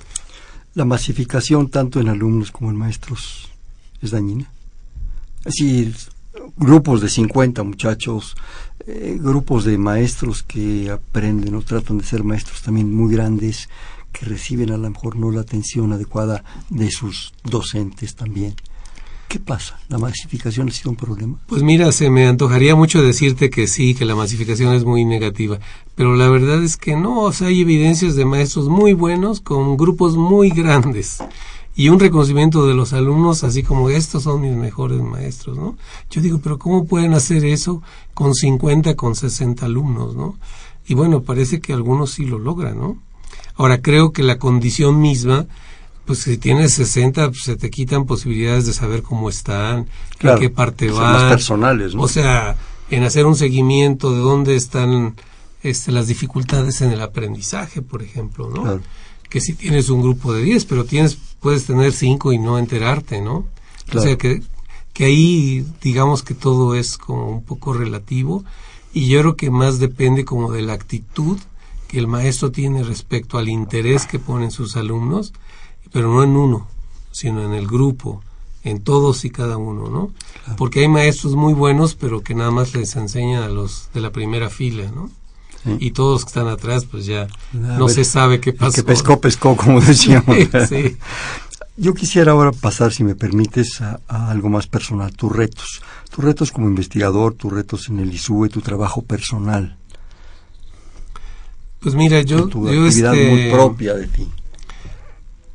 [0.74, 3.48] La masificación tanto en alumnos como en maestros
[4.00, 4.50] es dañina.
[5.44, 5.92] Así,
[6.56, 8.36] grupos de 50 muchachos,
[8.86, 13.68] eh, grupos de maestros que aprenden o tratan de ser maestros también muy grandes,
[14.12, 18.54] que reciben a lo mejor no la atención adecuada de sus docentes también.
[19.28, 19.78] ¿Qué pasa?
[19.88, 21.38] ¿La masificación ha sido un problema?
[21.46, 25.58] Pues mira, se me antojaría mucho decirte que sí, que la masificación es muy negativa,
[25.96, 29.76] pero la verdad es que no, o sea, hay evidencias de maestros muy buenos con
[29.76, 31.18] grupos muy grandes
[31.74, 35.76] y un reconocimiento de los alumnos así como estos son mis mejores maestros, ¿no?
[36.10, 37.82] Yo digo, pero ¿cómo pueden hacer eso
[38.14, 40.38] con 50, con 60 alumnos, ¿no?
[40.86, 42.96] Y bueno, parece que algunos sí lo logran, ¿no?
[43.56, 45.46] Ahora creo que la condición misma
[46.06, 49.88] pues si tienes 60, pues, se te quitan posibilidades de saber cómo están,
[50.20, 51.12] en qué parte van.
[51.12, 52.02] Más personales, ¿no?
[52.02, 52.56] O sea,
[52.90, 55.16] en hacer un seguimiento de dónde están
[55.62, 58.80] este, las dificultades en el aprendizaje, por ejemplo, ¿no?
[59.28, 63.20] Que si tienes un grupo de 10, pero tienes, puedes tener 5 y no enterarte,
[63.20, 63.44] ¿no?
[63.92, 64.42] O sea, que,
[64.92, 68.44] que ahí digamos que todo es como un poco relativo
[68.92, 71.38] y yo creo que más depende como de la actitud
[71.88, 75.32] que el maestro tiene respecto al interés que ponen sus alumnos
[75.92, 76.68] pero no en uno,
[77.12, 78.22] sino en el grupo,
[78.62, 80.10] en todos y cada uno, ¿no?
[80.56, 84.10] Porque hay maestros muy buenos, pero que nada más les enseñan a los de la
[84.10, 85.10] primera fila, ¿no?
[85.80, 88.72] Y todos que están atrás, pues ya no se sabe qué pasó.
[88.72, 90.36] Que pescó, pescó, como decíamos.
[90.68, 90.96] sí.
[91.78, 95.82] Yo quisiera ahora pasar, si me permites, a, algo más personal, tus retos.
[96.10, 99.76] Tus retos como investigador, tus retos en el ISUE, tu trabajo personal.
[101.80, 102.48] Pues mira, yo...
[102.48, 104.26] Tu actividad este, muy propia de ti.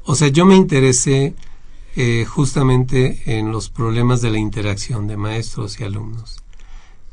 [0.04, 1.36] O sea, yo me interesé
[1.96, 6.42] eh, justamente en los problemas de la interacción de maestros y alumnos.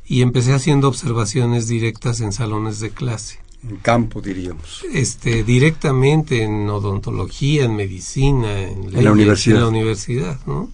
[0.07, 3.41] Y empecé haciendo observaciones directas en salones de clase.
[3.69, 4.85] En campo, diríamos.
[4.93, 9.57] Este, directamente en odontología, en medicina, en, la universidad.
[9.57, 10.71] En la universidad, ¿no?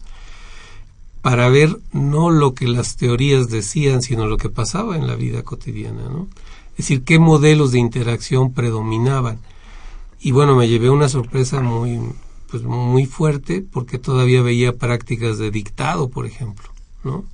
[1.23, 5.43] Para ver no lo que las teorías decían, sino lo que pasaba en la vida
[5.43, 6.29] cotidiana, ¿no?
[6.73, 9.39] Es decir, qué modelos de interacción predominaban
[10.25, 12.01] y bueno, me llevé una sorpresa muy,
[12.51, 16.65] pues muy fuerte porque todavía veía prácticas de dictado, por ejemplo,
[17.05, 17.27] ¿no?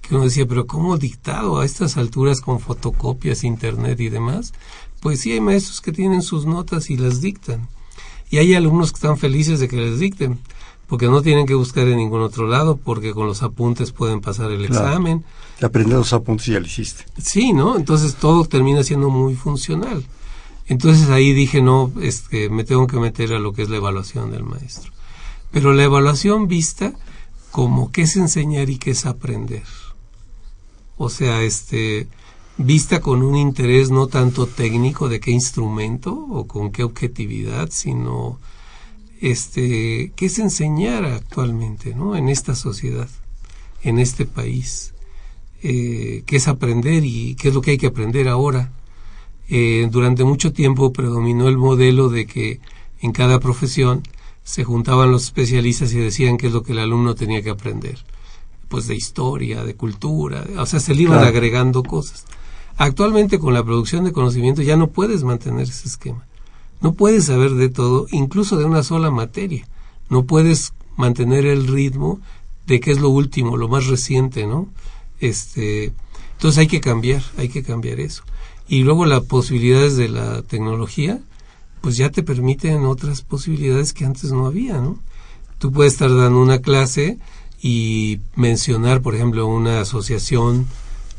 [0.00, 4.54] Que uno decía, pero ¿cómo dictado a estas alturas con fotocopias, internet y demás?
[5.00, 7.68] Pues sí, hay maestros que tienen sus notas y las dictan.
[8.30, 10.38] Y hay alumnos que están felices de que les dicten,
[10.86, 14.50] porque no tienen que buscar en ningún otro lado, porque con los apuntes pueden pasar
[14.50, 15.22] el examen.
[15.60, 17.04] Aprender los apuntes y ya lo hiciste.
[17.18, 17.76] Sí, ¿no?
[17.76, 20.02] Entonces todo termina siendo muy funcional.
[20.66, 24.30] Entonces ahí dije, no, este, me tengo que meter a lo que es la evaluación
[24.30, 24.92] del maestro.
[25.50, 26.94] Pero la evaluación vista
[27.50, 29.64] como qué es enseñar y qué es aprender.
[30.96, 32.06] O sea, este,
[32.56, 38.38] vista con un interés no tanto técnico de qué instrumento o con qué objetividad, sino
[39.20, 42.16] este, qué es enseñar actualmente, ¿no?
[42.16, 43.08] En esta sociedad,
[43.82, 44.92] en este país.
[45.62, 48.72] eh, qué es aprender y qué es lo que hay que aprender ahora.
[49.54, 52.60] Eh, durante mucho tiempo predominó el modelo de que
[53.02, 54.02] en cada profesión
[54.42, 57.98] se juntaban los especialistas y decían qué es lo que el alumno tenía que aprender.
[58.70, 62.24] Pues de historia, de cultura, o sea, se le iban agregando cosas.
[62.78, 66.24] Actualmente con la producción de conocimiento ya no puedes mantener ese esquema.
[66.80, 69.68] No puedes saber de todo, incluso de una sola materia.
[70.08, 72.20] No puedes mantener el ritmo
[72.66, 74.70] de qué es lo último, lo más reciente, ¿no?
[75.20, 75.92] Este,
[76.36, 78.22] entonces hay que cambiar, hay que cambiar eso.
[78.68, 81.20] Y luego las posibilidades de la tecnología,
[81.80, 84.98] pues ya te permiten otras posibilidades que antes no había, ¿no?
[85.58, 87.18] Tú puedes estar dando una clase
[87.60, 90.66] y mencionar, por ejemplo, una asociación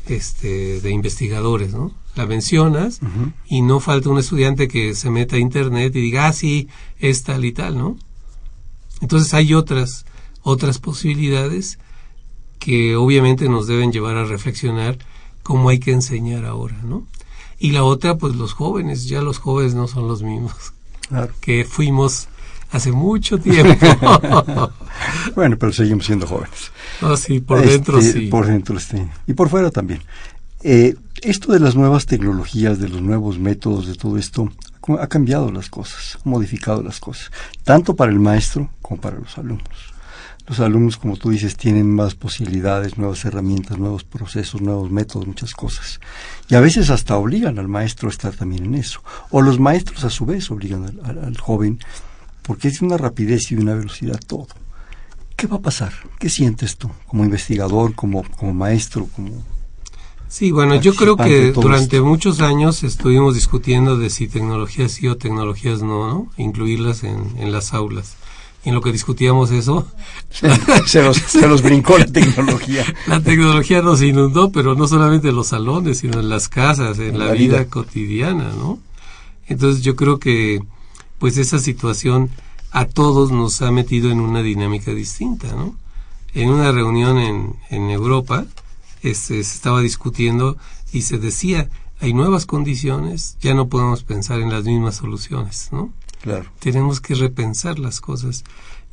[0.06, 1.92] este, de investigadores, ¿no?
[2.14, 3.00] La mencionas
[3.46, 6.68] y no falta un estudiante que se meta a internet y diga, ah, sí,
[7.00, 7.96] es tal y tal, ¿no?
[9.00, 10.04] Entonces hay otras,
[10.42, 11.78] otras posibilidades
[12.60, 14.98] que obviamente nos deben llevar a reflexionar
[15.42, 17.06] cómo hay que enseñar ahora, ¿no?
[17.64, 20.74] Y la otra, pues los jóvenes, ya los jóvenes no son los mismos
[21.40, 22.28] que fuimos
[22.70, 23.86] hace mucho tiempo.
[25.34, 26.70] bueno, pero seguimos siendo jóvenes.
[27.00, 28.26] Ah, sí, por dentro este, sí.
[28.26, 28.98] Por dentro sí.
[29.26, 30.02] Y por fuera también.
[30.62, 34.52] Eh, esto de las nuevas tecnologías, de los nuevos métodos, de todo esto,
[35.00, 37.30] ha cambiado las cosas, ha modificado las cosas,
[37.62, 39.93] tanto para el maestro como para los alumnos.
[40.46, 45.54] Los alumnos, como tú dices, tienen más posibilidades, nuevas herramientas, nuevos procesos, nuevos métodos, muchas
[45.54, 46.00] cosas.
[46.50, 49.00] Y a veces hasta obligan al maestro a estar también en eso.
[49.30, 51.78] O los maestros a su vez obligan al, joven,
[52.42, 54.48] porque es de una rapidez y de una velocidad todo.
[55.34, 55.94] ¿Qué va a pasar?
[56.18, 59.42] ¿Qué sientes tú como investigador, como, como maestro, como
[60.28, 65.16] Sí, bueno, yo creo que durante muchos años estuvimos discutiendo de si tecnologías sí o
[65.16, 66.32] tecnologías no, ¿no?
[66.36, 68.16] Incluirlas en, en las aulas.
[68.64, 69.86] Y en lo que discutíamos eso...
[70.86, 72.84] se, los, brincó la tecnología.
[73.06, 77.18] la tecnología nos inundó, pero no solamente en los salones, sino en las casas, en,
[77.18, 78.78] la, vida, vida cotidiana, ¿no?
[79.46, 80.62] Entonces yo creo que
[81.18, 82.30] pues esa situación
[82.70, 85.76] a todos nos ha metido en una dinámica distinta, ¿no?
[86.32, 88.46] En una reunión en, en Europa,
[89.02, 90.56] este, se estaba discutiendo
[90.92, 91.68] y se decía,
[92.00, 95.92] hay nuevas condiciones, ya no podemos pensar en las mismas soluciones, ¿no?
[96.58, 98.44] Tenemos que repensar las cosas.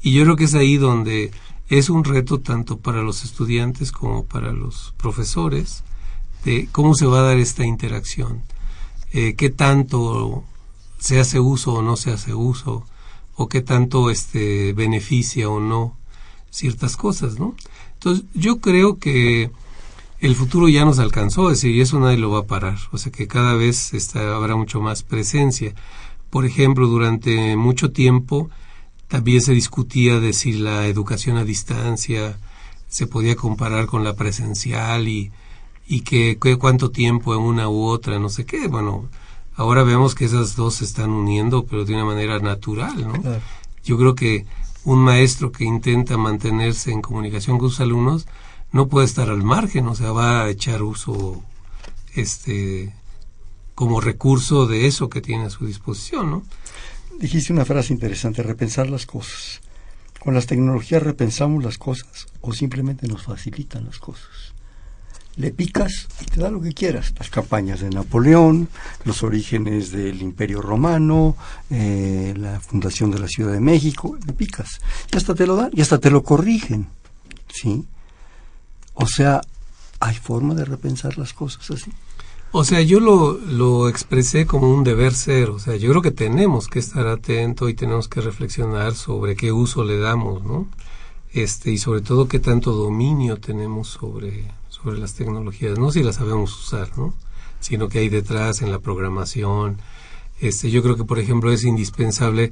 [0.01, 1.31] Y yo creo que es ahí donde
[1.69, 5.83] es un reto tanto para los estudiantes como para los profesores
[6.43, 8.43] de cómo se va a dar esta interacción,
[9.13, 10.43] eh, qué tanto
[10.99, 12.85] se hace uso o no se hace uso,
[13.35, 15.97] o qué tanto este beneficia o no
[16.49, 17.55] ciertas cosas, ¿no?
[17.93, 19.51] Entonces, yo creo que
[20.19, 22.77] el futuro ya nos alcanzó, es decir, y eso nadie lo va a parar.
[22.91, 25.73] O sea que cada vez está, habrá mucho más presencia.
[26.31, 28.49] Por ejemplo, durante mucho tiempo
[29.07, 32.39] también se discutía de si la educación a distancia
[32.87, 35.31] se podía comparar con la presencial y,
[35.85, 38.67] y que, cuánto tiempo en una u otra, no sé qué.
[38.67, 39.09] Bueno,
[39.55, 43.13] ahora vemos que esas dos se están uniendo, pero de una manera natural, ¿no?
[43.83, 44.45] Yo creo que
[44.85, 48.25] un maestro que intenta mantenerse en comunicación con sus alumnos
[48.71, 51.43] no puede estar al margen, o sea, va a echar uso
[52.15, 52.93] este
[53.81, 56.43] como recurso de eso que tiene a su disposición, ¿no?
[57.19, 59.59] Dijiste una frase interesante, repensar las cosas.
[60.19, 64.53] Con las tecnologías repensamos las cosas o simplemente nos facilitan las cosas.
[65.35, 67.15] Le picas y te da lo que quieras.
[67.17, 68.69] Las campañas de Napoleón,
[69.03, 71.35] los orígenes del Imperio Romano,
[71.71, 74.79] eh, la fundación de la Ciudad de México, le picas.
[75.11, 76.87] Y hasta te lo dan, y hasta te lo corrigen.
[77.51, 77.83] ¿Sí?
[78.93, 79.41] O sea,
[79.99, 81.91] ¿hay forma de repensar las cosas así?
[82.53, 86.11] O sea, yo lo, lo expresé como un deber ser, o sea, yo creo que
[86.11, 90.67] tenemos que estar atentos y tenemos que reflexionar sobre qué uso le damos, ¿no?
[91.31, 96.17] Este, y sobre todo qué tanto dominio tenemos sobre, sobre las tecnologías, no si las
[96.17, 97.13] sabemos usar, ¿no?
[97.61, 99.77] Sino que hay detrás en la programación.
[100.41, 102.51] Este, yo creo que, por ejemplo, es indispensable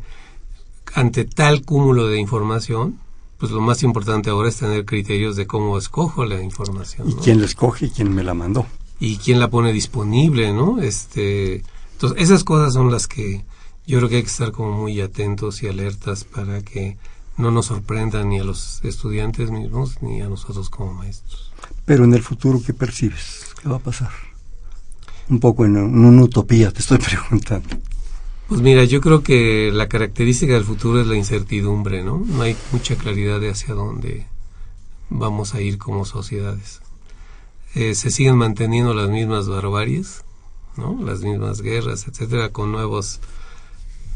[0.93, 2.99] ante tal cúmulo de información,
[3.37, 7.09] pues lo más importante ahora es tener criterios de cómo escojo la información.
[7.09, 8.65] Y quién la escoge y quién me la mandó.
[8.99, 10.81] Y quién la pone disponible, ¿no?
[10.81, 13.43] Este, entonces, esas cosas son las que
[13.87, 16.97] yo creo que hay que estar como muy atentos y alertas para que
[17.37, 21.51] no nos sorprendan ni a los estudiantes mismos ni a nosotros como maestros.
[21.85, 23.45] Pero en el futuro, ¿qué percibes?
[23.61, 24.11] ¿Qué va a pasar?
[25.29, 27.77] Un poco en, en una utopía, te estoy preguntando.
[28.47, 32.23] Pues mira, yo creo que la característica del futuro es la incertidumbre, ¿no?
[32.25, 34.25] No hay mucha claridad de hacia dónde
[35.09, 36.81] vamos a ir como sociedades.
[37.75, 40.23] Eh, se siguen manteniendo las mismas barbaries,
[40.75, 40.99] ¿no?
[41.03, 43.19] Las mismas guerras, etcétera, con nuevos,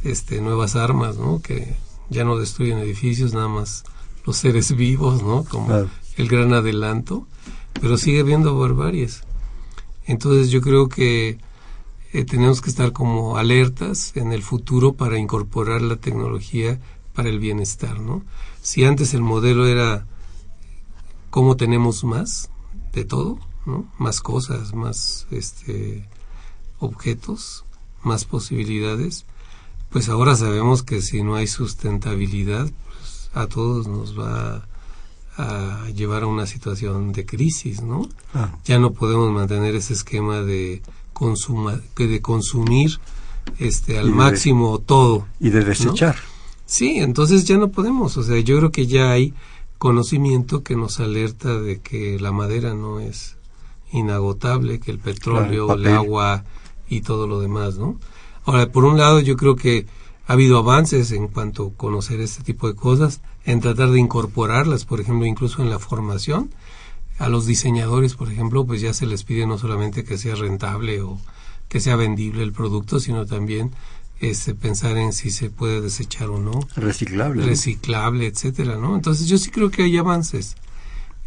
[0.04, 1.42] este, nuevas armas, ¿no?
[1.42, 1.76] Que
[2.10, 3.84] ya no destruyen edificios, nada más
[4.26, 5.44] los seres vivos, ¿no?
[5.44, 5.88] Como
[6.18, 7.28] el gran adelanto.
[7.80, 9.24] pero sigue habiendo barbaries.
[10.06, 11.40] Entonces yo creo que
[12.14, 16.80] eh, tenemos que estar como alertas en el futuro para incorporar la tecnología
[17.14, 18.24] para el bienestar, ¿no?
[18.62, 20.06] Si antes el modelo era
[21.30, 22.50] cómo tenemos más
[22.94, 23.92] de todo, ¿no?
[23.98, 26.08] Más cosas, más este
[26.80, 27.66] objetos,
[28.04, 29.26] más posibilidades,
[29.90, 34.68] pues ahora sabemos que si no hay sustentabilidad, pues a todos nos va
[35.38, 38.08] a llevar a una situación de crisis, ¿no?
[38.66, 40.82] Ya no podemos mantener ese esquema de
[41.14, 43.00] consuma, de consumir
[43.60, 46.16] este al máximo todo y de desechar.
[46.66, 49.34] Sí, entonces ya no podemos, o sea, yo creo que ya hay
[49.78, 53.38] conocimiento que nos alerta de que la madera no es
[53.92, 56.44] inagotable, que el petróleo, el agua
[56.90, 58.00] y todo lo demás, ¿no?
[58.46, 59.86] Ahora, por un lado, yo creo que
[60.26, 64.86] ha habido avances en cuanto a conocer este tipo de cosas, en tratar de incorporarlas,
[64.86, 66.52] por ejemplo, incluso en la formación.
[67.20, 71.02] A los diseñadores, por ejemplo, pues ya se les pide no solamente que sea rentable
[71.02, 71.20] o
[71.70, 73.72] que sea vendible el producto, sino también
[74.24, 76.62] este, pensar en si se puede desechar o no.
[76.76, 77.46] Reciclable.
[77.46, 78.96] Reciclable, etcétera, ¿no?
[78.96, 80.56] Entonces yo sí creo que hay avances.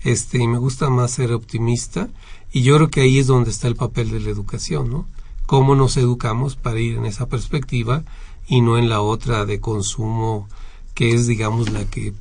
[0.02, 2.08] Este, y me gusta más ser optimista
[2.52, 5.06] y yo creo que ahí es donde está el papel de la educación, ¿no?
[5.44, 8.02] Cómo nos educamos para ir en esa perspectiva
[8.46, 10.48] y no en la otra de consumo
[10.94, 12.14] que es, digamos, la que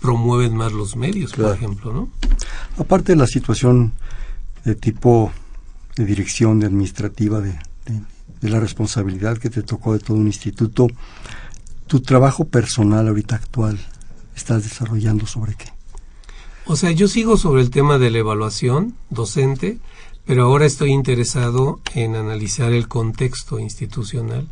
[0.00, 2.10] promueven más los medios, por ejemplo, ¿no?
[2.76, 3.94] Aparte de la situación
[4.64, 5.32] de tipo
[5.96, 7.58] de dirección de administrativa de,
[8.40, 10.88] de, la responsabilidad que te tocó de todo un instituto,
[11.86, 13.78] tu trabajo personal ahorita actual,
[14.36, 15.72] ¿estás desarrollando sobre qué?
[16.66, 19.78] O sea, yo sigo sobre el tema de la evaluación docente,
[20.26, 24.46] pero ahora estoy interesado en analizar el contexto institucional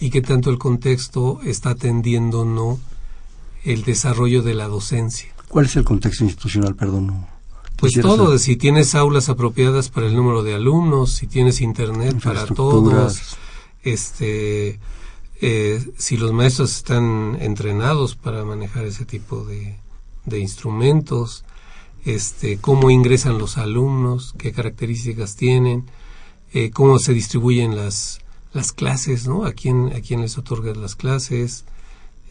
[0.00, 2.80] y qué tanto el contexto está atendiendo o no
[3.64, 5.28] el desarrollo de la docencia.
[5.48, 7.26] ¿Cuál es el contexto institucional, perdón?
[7.80, 12.14] Pues todo, de si tienes aulas apropiadas para el número de alumnos, si tienes internet
[12.22, 13.38] para todos,
[13.82, 14.78] este,
[15.40, 19.78] eh, si los maestros están entrenados para manejar ese tipo de,
[20.38, 21.44] instrumentos,
[22.04, 25.86] este, cómo ingresan los alumnos, qué características tienen,
[26.52, 28.20] eh, cómo se distribuyen las,
[28.52, 29.46] las clases, ¿no?
[29.46, 31.64] A quién, a quién les otorgas las clases,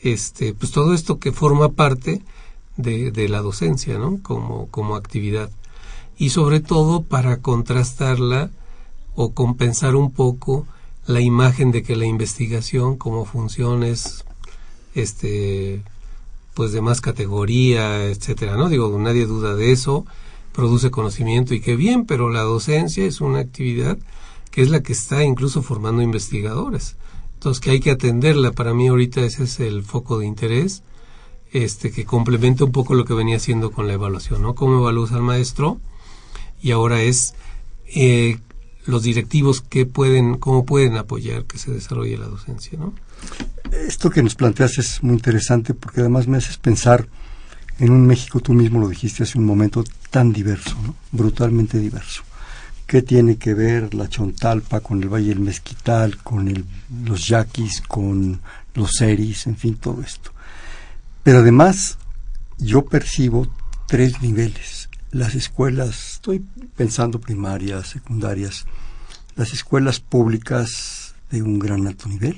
[0.03, 2.21] este, pues todo esto que forma parte
[2.79, 4.19] de, la docencia, ¿no?
[4.23, 5.49] Como, como actividad.
[6.17, 8.49] Y sobre todo para contrastarla
[9.15, 10.65] o compensar un poco
[11.05, 14.23] la imagen de que la investigación como función es
[14.95, 15.81] este
[16.53, 18.67] pues de más categoría, etcétera, ¿no?
[18.67, 20.05] Digo, nadie duda de eso,
[20.51, 23.97] produce conocimiento y qué bien, pero la docencia es una actividad
[24.51, 26.97] que es la que está incluso formando investigadores.
[27.35, 28.51] Entonces, que hay que atenderla.
[28.51, 30.83] Para mí ahorita ese es el foco de interés,
[31.51, 34.55] este que complementa un poco lo que venía haciendo con la evaluación, ¿no?
[34.55, 35.79] Cómo evalúas al maestro
[36.61, 37.33] y ahora es
[37.87, 38.39] eh,
[38.85, 42.93] los directivos que pueden, cómo pueden apoyar que se desarrolle la docencia, ¿no?
[43.71, 47.07] Esto que nos planteas es muy interesante porque además me haces pensar
[47.79, 50.95] en un México, tú mismo lo dijiste hace un momento, tan diverso, ¿no?
[51.11, 52.23] brutalmente diverso
[52.89, 56.65] qué tiene que ver la Chontalpa con el Valle del Mezquital, con el,
[57.05, 58.41] los yaquis, con
[58.73, 60.31] los seris, en fin, todo esto.
[61.23, 61.97] Pero además,
[62.57, 63.47] yo percibo
[63.87, 64.89] tres niveles.
[65.11, 66.45] Las escuelas, estoy
[66.75, 68.65] pensando primarias, secundarias,
[69.35, 72.37] las escuelas públicas de un gran alto nivel,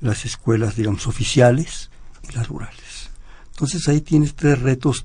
[0.00, 1.90] las escuelas, digamos, oficiales
[2.28, 3.10] y las rurales.
[3.50, 5.04] Entonces ahí tienes tres retos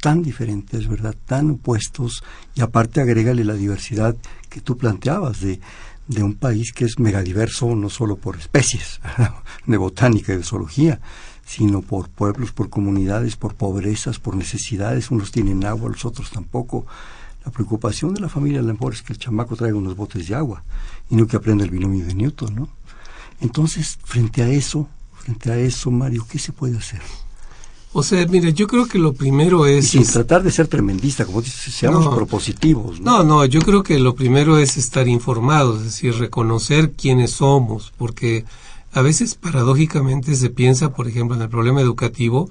[0.00, 1.14] tan diferentes, ¿verdad?
[1.26, 2.22] Tan opuestos
[2.54, 4.16] y aparte agrégale la diversidad
[4.48, 5.60] que tú planteabas de,
[6.08, 9.00] de un país que es megadiverso no solo por especies
[9.66, 11.00] de botánica y de zoología,
[11.46, 15.10] sino por pueblos, por comunidades, por pobrezas, por necesidades.
[15.10, 16.86] Unos tienen agua, los otros tampoco.
[17.44, 20.64] La preocupación de la familia mejor es que el chamaco traiga unos botes de agua
[21.08, 22.68] y no que aprenda el binomio de Newton, ¿no?
[23.40, 27.00] Entonces, frente a eso, frente a eso, Mario, ¿qué se puede hacer?
[27.92, 29.88] O sea, mire, yo creo que lo primero es...
[29.88, 33.00] sin tratar de ser tremendista, como dices, seamos propositivos.
[33.00, 33.18] ¿no?
[33.18, 33.24] ¿no?
[33.24, 38.44] no, yo creo que lo primero es estar informados, es decir, reconocer quiénes somos, porque
[38.96, 42.48] a veces paradójicamente se piensa, por ejemplo, en el problema educativo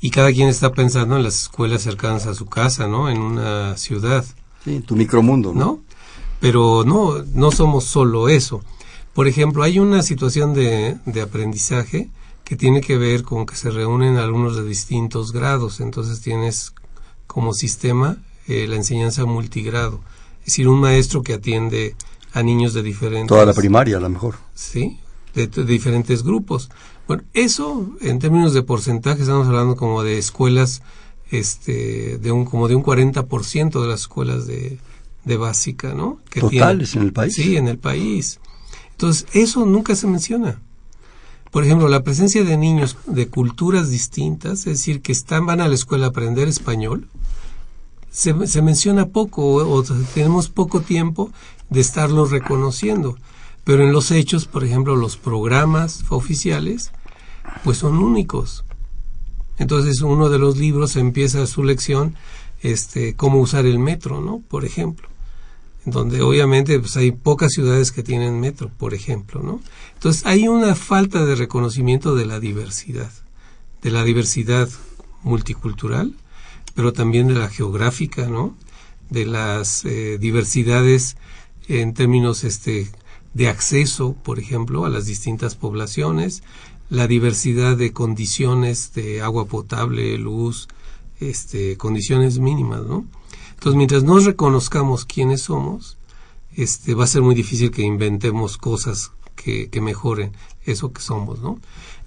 [0.00, 3.10] y cada quien está pensando en las escuelas cercanas a su casa, ¿no?
[3.10, 4.24] En una ciudad.
[4.64, 5.58] Sí, tu micromundo, ¿no?
[5.58, 5.80] ¿no?
[6.38, 8.62] Pero no, no somos solo eso.
[9.12, 12.10] Por ejemplo, hay una situación de, de aprendizaje
[12.44, 16.74] que tiene que ver con que se reúnen alumnos de distintos grados, entonces tienes
[17.26, 20.00] como sistema eh, la enseñanza multigrado,
[20.42, 21.96] es decir, un maestro que atiende
[22.32, 23.26] a niños de diferentes...
[23.26, 24.36] Toda la primaria, a lo mejor.
[24.54, 25.00] Sí,
[25.34, 26.70] de, diferentes grupos.
[27.08, 30.82] Bueno, eso en términos de porcentaje estamos hablando como de escuelas
[31.30, 34.78] este, de un, como de un 40% de las escuelas de,
[35.24, 36.18] de básica, ¿no?
[36.30, 37.34] Que Totales en el país.
[37.34, 38.40] Sí, en el país.
[38.92, 40.60] Entonces, eso nunca se menciona.
[41.50, 45.68] Por ejemplo, la presencia de niños de culturas distintas, es decir, que están, van a
[45.68, 47.08] la escuela a aprender español,
[48.10, 49.82] se, se menciona poco o,
[50.14, 51.30] tenemos poco tiempo
[51.68, 53.18] de estarlo reconociendo.
[53.64, 56.92] Pero en los hechos, por ejemplo, los programas oficiales,
[57.64, 58.64] pues son únicos.
[59.58, 62.16] Entonces, uno de los libros empieza su lección,
[62.62, 64.40] este, cómo usar el metro, ¿no?
[64.48, 65.08] Por ejemplo
[65.84, 69.60] donde obviamente pues, hay pocas ciudades que tienen metro, por ejemplo, ¿no?
[69.94, 73.10] Entonces hay una falta de reconocimiento de la diversidad,
[73.82, 74.68] de la diversidad
[75.22, 76.14] multicultural,
[76.74, 78.56] pero también de la geográfica, ¿no?
[79.10, 81.16] De las eh, diversidades
[81.68, 82.90] en términos este
[83.34, 86.42] de acceso, por ejemplo, a las distintas poblaciones,
[86.90, 90.68] la diversidad de condiciones de agua potable, luz,
[91.20, 93.06] este, condiciones mínimas, ¿no?
[93.54, 95.96] Entonces, mientras no reconozcamos quiénes somos,
[96.54, 100.32] este, va a ser muy difícil que inventemos cosas que, que mejoren
[100.66, 101.58] eso que somos, ¿no?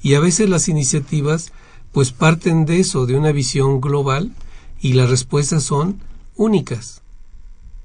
[0.01, 1.51] Y a veces las iniciativas,
[1.91, 4.32] pues parten de eso, de una visión global,
[4.80, 5.99] y las respuestas son
[6.36, 7.01] únicas.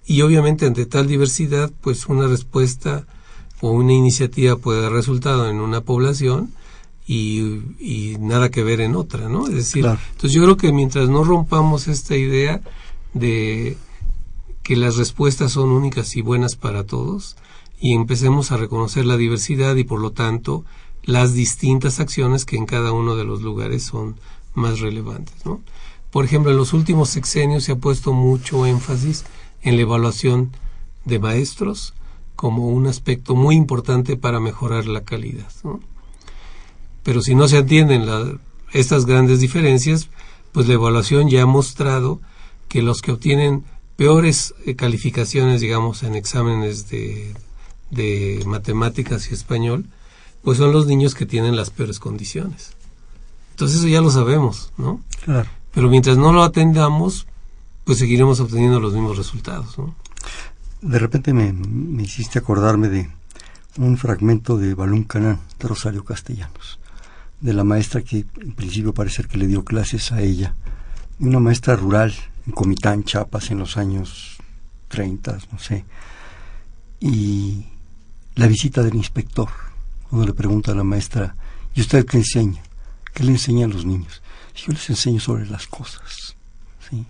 [0.04, 3.06] Y obviamente ante tal diversidad, pues una respuesta
[3.60, 6.52] o una iniciativa puede dar resultado en una población
[7.06, 9.48] y, y nada que ver en otra, ¿no?
[9.48, 12.60] Es decir, entonces yo creo que mientras no rompamos esta idea,
[13.14, 13.76] de
[14.62, 17.36] que las respuestas son únicas y buenas para todos
[17.80, 20.64] y empecemos a reconocer la diversidad y por lo tanto
[21.02, 24.16] las distintas acciones que en cada uno de los lugares son
[24.54, 25.34] más relevantes.
[25.44, 25.60] ¿no?
[26.10, 29.24] Por ejemplo, en los últimos sexenios se ha puesto mucho énfasis
[29.62, 30.52] en la evaluación
[31.04, 31.94] de maestros
[32.40, 35.52] como un aspecto muy importante para mejorar la calidad.
[35.62, 35.78] ¿no?
[37.02, 38.08] Pero si no se atienden
[38.72, 40.08] estas grandes diferencias,
[40.52, 42.18] pues la evaluación ya ha mostrado
[42.70, 43.64] que los que obtienen
[43.96, 47.34] peores eh, calificaciones, digamos, en exámenes de,
[47.90, 49.84] de matemáticas y español,
[50.42, 52.72] pues son los niños que tienen las peores condiciones.
[53.50, 55.02] Entonces eso ya lo sabemos, ¿no?
[55.26, 55.50] Claro.
[55.74, 57.26] Pero mientras no lo atendamos,
[57.84, 59.94] pues seguiremos obteniendo los mismos resultados, ¿no?
[60.82, 63.10] De repente me, me hiciste acordarme de
[63.78, 66.78] un fragmento de Balún Canán de Rosario Castellanos,
[67.40, 70.54] de la maestra que en principio parece que le dio clases a ella,
[71.18, 72.14] una maestra rural
[72.46, 74.38] en Comitán, Chiapas, en los años
[74.88, 75.84] 30, no sé.
[76.98, 77.66] Y
[78.34, 79.48] la visita del inspector,
[80.08, 81.36] cuando le pregunta a la maestra,
[81.74, 82.62] ¿y usted qué enseña?
[83.14, 84.22] ¿Qué le enseña a los niños?
[84.54, 86.36] Yo les enseño sobre las cosas.
[86.88, 87.04] ¿sí?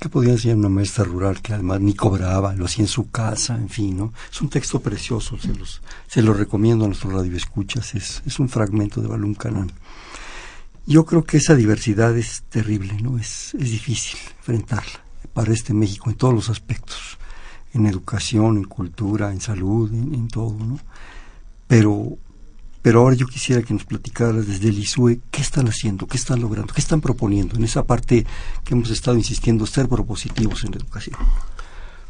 [0.00, 3.54] ¿Qué podía enseñar una maestra rural que además ni cobraba, lo hacía en su casa,
[3.54, 4.14] en fin, ¿no?
[4.32, 8.48] Es un texto precioso, se los, se lo recomiendo a nuestros radioescuchas, es, es un
[8.48, 9.70] fragmento de Balún Canán.
[10.86, 13.18] Yo creo que esa diversidad es terrible, ¿no?
[13.18, 17.18] Es, es difícil enfrentarla para este México en todos los aspectos,
[17.74, 20.80] en educación, en cultura, en salud, en, todo, ¿no?
[21.68, 22.16] Pero,
[22.82, 26.40] pero ahora yo quisiera que nos platicaras desde el ISUE qué están haciendo, qué están
[26.40, 28.24] logrando, qué están proponiendo en esa parte
[28.64, 31.16] que hemos estado insistiendo, ser propositivos en la educación.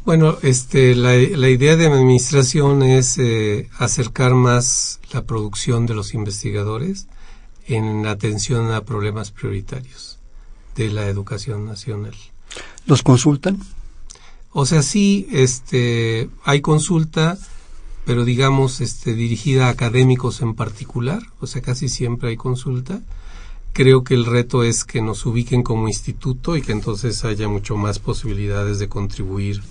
[0.05, 5.93] Bueno, este, la, la idea de mi administración es eh, acercar más la producción de
[5.93, 7.07] los investigadores,
[7.67, 10.19] en atención a problemas prioritarios
[10.75, 12.15] de la educación nacional.
[12.85, 13.59] ¿Los consultan?
[14.51, 17.37] O sea, sí, este, hay consulta,
[18.05, 23.01] pero digamos, este, dirigida a académicos en particular, o sea, casi siempre hay consulta.
[23.73, 27.77] Creo que el reto es que nos ubiquen como instituto y que entonces haya mucho
[27.77, 29.61] más posibilidades de contribuir,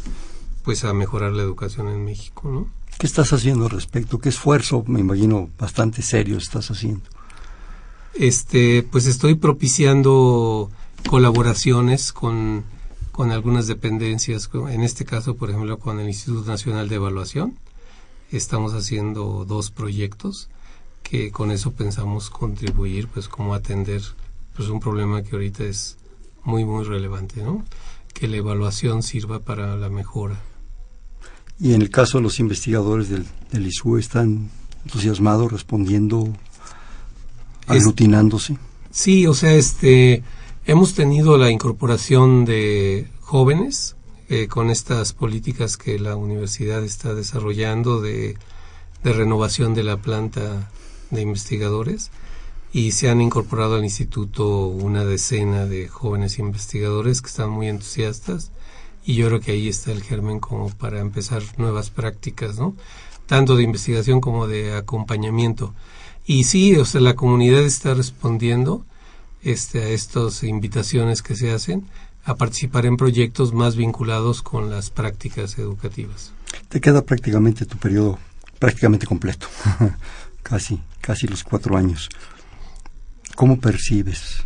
[0.64, 2.68] pues, a mejorar la educación en México, ¿no?
[2.98, 4.18] ¿Qué estás haciendo al respecto?
[4.18, 7.02] ¿Qué esfuerzo, me imagino, bastante serio estás haciendo?
[8.14, 10.70] este, pues estoy propiciando
[11.08, 12.64] colaboraciones con,
[13.12, 17.56] con algunas dependencias, en este caso, por ejemplo, con el Instituto Nacional de Evaluación.
[18.30, 20.48] Estamos haciendo dos proyectos
[21.02, 24.02] que con eso pensamos contribuir, pues, como atender
[24.56, 25.96] pues un problema que ahorita es
[26.44, 27.64] muy, muy relevante, ¿no?
[28.14, 30.40] Que la evaluación sirva para la mejora.
[31.58, 34.50] Y en el caso de los investigadores del, del ISU, ¿están
[34.84, 36.32] entusiasmados respondiendo
[37.66, 38.56] aglutinándose.
[38.90, 40.22] sí, o sea, este,
[40.66, 43.96] hemos tenido la incorporación de jóvenes
[44.32, 48.38] eh, con estas políticas que la universidad está desarrollando de,
[49.02, 50.70] renovación de la planta
[51.10, 52.12] de investigadores
[52.72, 58.52] y se han incorporado al instituto una decena de jóvenes investigadores que están muy entusiastas
[59.04, 62.76] y yo creo que ahí está el germen como para empezar nuevas prácticas, ¿no?
[63.26, 65.74] Tanto de investigación como de acompañamiento.
[66.24, 68.84] Y sí, o sea, la comunidad está respondiendo.
[69.42, 71.86] este, a estas invitaciones que se hacen
[72.24, 76.32] a participar en proyectos más vinculados con las prácticas educativas.
[76.68, 78.18] Te queda prácticamente tu periodo
[78.58, 79.46] prácticamente completo,
[80.42, 82.08] casi, casi los cuatro años.
[83.34, 84.44] ¿Cómo percibes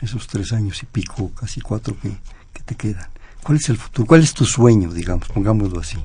[0.00, 2.10] esos tres años y pico, casi cuatro que,
[2.52, 3.08] que te quedan?
[3.42, 4.06] ¿Cuál es el futuro?
[4.06, 5.98] ¿Cuál es tu sueño, digamos, pongámoslo así?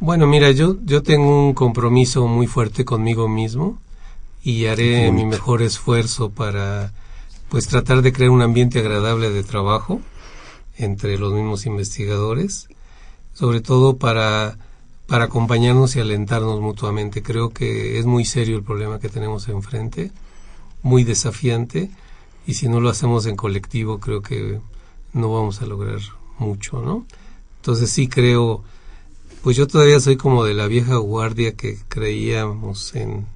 [0.00, 3.78] Bueno, mira, yo, yo tengo un compromiso muy fuerte conmigo mismo
[4.42, 6.92] y haré mi mejor esfuerzo para
[7.48, 10.00] pues tratar de crear un ambiente agradable de trabajo
[10.76, 12.68] entre los mismos investigadores,
[13.34, 14.58] sobre todo para,
[15.06, 17.22] para acompañarnos y alentarnos mutuamente.
[17.22, 20.10] Creo que es muy serio el problema que tenemos enfrente,
[20.82, 21.90] muy desafiante,
[22.46, 24.60] y si no lo hacemos en colectivo creo que
[25.12, 26.00] no vamos a lograr
[26.38, 27.06] mucho, ¿no?
[27.56, 28.64] Entonces sí creo,
[29.42, 33.26] pues yo todavía soy como de la vieja guardia que creíamos en,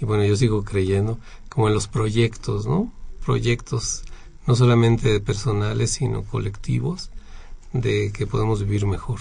[0.00, 1.18] y bueno, yo sigo creyendo,
[1.48, 2.92] como en los proyectos, ¿no?
[3.24, 4.02] Proyectos
[4.46, 7.10] no solamente personales, sino colectivos,
[7.72, 9.20] de que podemos vivir mejor.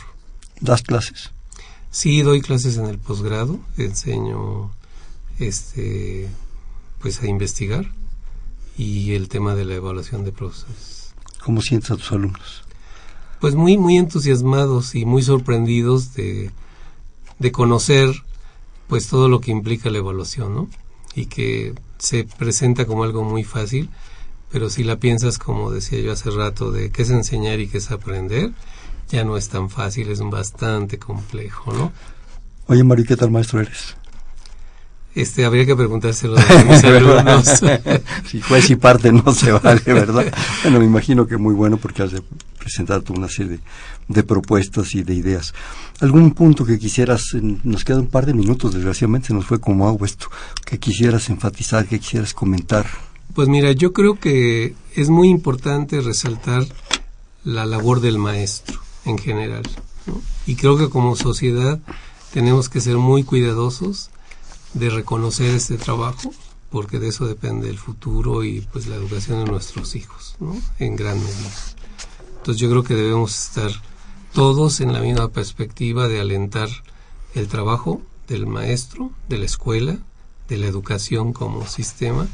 [0.59, 1.31] ¿Das clases?
[1.91, 4.71] Sí, doy clases en el posgrado, enseño
[5.39, 6.29] este
[6.99, 7.85] pues a investigar
[8.77, 11.13] y el tema de la evaluación de procesos.
[11.43, 12.63] ¿Cómo sientes a tus alumnos?
[13.41, 16.51] Pues muy muy entusiasmados y muy sorprendidos de,
[17.39, 18.09] de conocer
[18.87, 20.69] pues todo lo que implica la evaluación, ¿no?
[21.15, 23.89] Y que se presenta como algo muy fácil,
[24.53, 27.79] pero si la piensas como decía yo hace rato de qué es enseñar y qué
[27.79, 28.51] es aprender,
[29.09, 31.91] ya no es tan fácil, es bastante complejo, ¿no?
[32.67, 33.95] Oye, Mario, ¿qué tal maestro eres?
[35.15, 37.63] Este, habría que preguntárselo a mis alumnos.
[38.27, 40.31] si juez y parte no se vale, ¿verdad?
[40.61, 42.21] Bueno, me imagino que muy bueno porque has de
[42.59, 43.59] presentar una serie de,
[44.07, 45.55] de propuestas y de ideas.
[45.99, 47.23] ¿Algún punto que quisieras,
[47.63, 50.27] nos queda un par de minutos, desgraciadamente se nos fue como agua esto,
[50.63, 52.85] que quisieras enfatizar, que quisieras comentar?
[53.33, 56.67] Pues mira, yo creo que es muy importante resaltar
[57.43, 59.63] la labor del maestro en general.
[60.45, 61.79] Y creo que como sociedad
[62.31, 64.11] tenemos que ser muy cuidadosos
[64.75, 66.31] de reconocer este trabajo,
[66.69, 70.55] porque de eso depende el futuro y pues la educación de nuestros hijos, ¿no?
[70.77, 71.51] En gran medida.
[72.37, 73.71] Entonces yo creo que debemos estar
[74.33, 76.69] todos en la misma perspectiva de alentar
[77.33, 79.97] el trabajo del maestro, de la escuela,
[80.49, 82.27] de la educación como sistema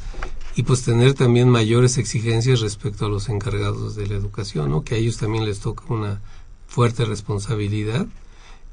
[0.59, 4.83] y pues tener también mayores exigencias respecto a los encargados de la educación, ¿no?
[4.83, 6.19] que a ellos también les toca una
[6.67, 8.05] fuerte responsabilidad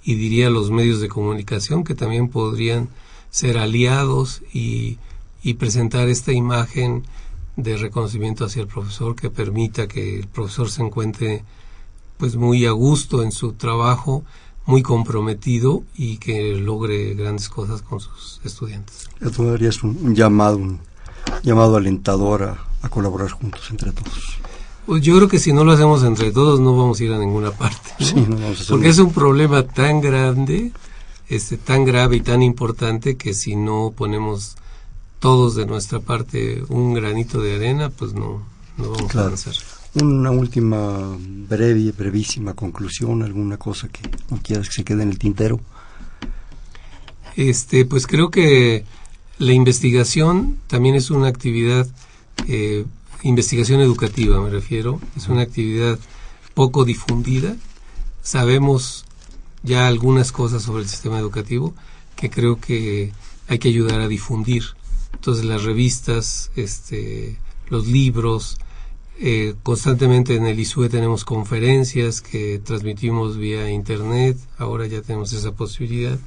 [0.03, 2.89] y diría los medios de comunicación que también podrían
[3.31, 4.99] ser aliados y,
[5.61, 7.05] presentar esta imagen
[7.55, 11.45] de reconocimiento hacia el profesor que permita que el profesor se encuentre
[12.17, 14.25] pues muy a gusto en su trabajo,
[14.65, 19.09] muy comprometido y que logre grandes cosas con sus estudiantes.
[19.37, 20.81] Tú harías un llamado, un
[21.43, 24.39] llamado alentador a, colaborar juntos entre todos.
[24.87, 27.19] Pues yo creo que si no lo hacemos entre todos no vamos a ir a
[27.19, 27.91] ninguna parte.
[28.69, 30.71] Porque es un problema tan grande,
[31.29, 34.55] este, tan grave y tan importante que si no ponemos
[35.19, 38.43] todos de nuestra parte un granito de arena, pues no,
[38.77, 39.55] no vamos a avanzar.
[40.01, 45.19] Una última breve, brevísima conclusión, alguna cosa que no quieras que se quede en el
[45.19, 45.59] tintero.
[47.35, 48.85] Este, pues creo que
[49.39, 51.87] la investigación también es una actividad,
[52.49, 52.85] eh,
[53.23, 55.99] investigación educativa me refiero, es una actividad
[56.55, 57.57] poco difundida.
[58.23, 59.05] Sabemos
[59.63, 61.75] ya algunas cosas sobre el sistema educativo
[62.17, 63.13] que creo que
[63.49, 64.65] hay que ayudar a difundir.
[65.13, 68.59] Entonces las revistas, este, los libros,
[69.19, 75.53] eh, constantemente en el ISUE tenemos conferencias que transmitimos vía internet, ahora ya tenemos esa
[75.53, 76.19] posibilidad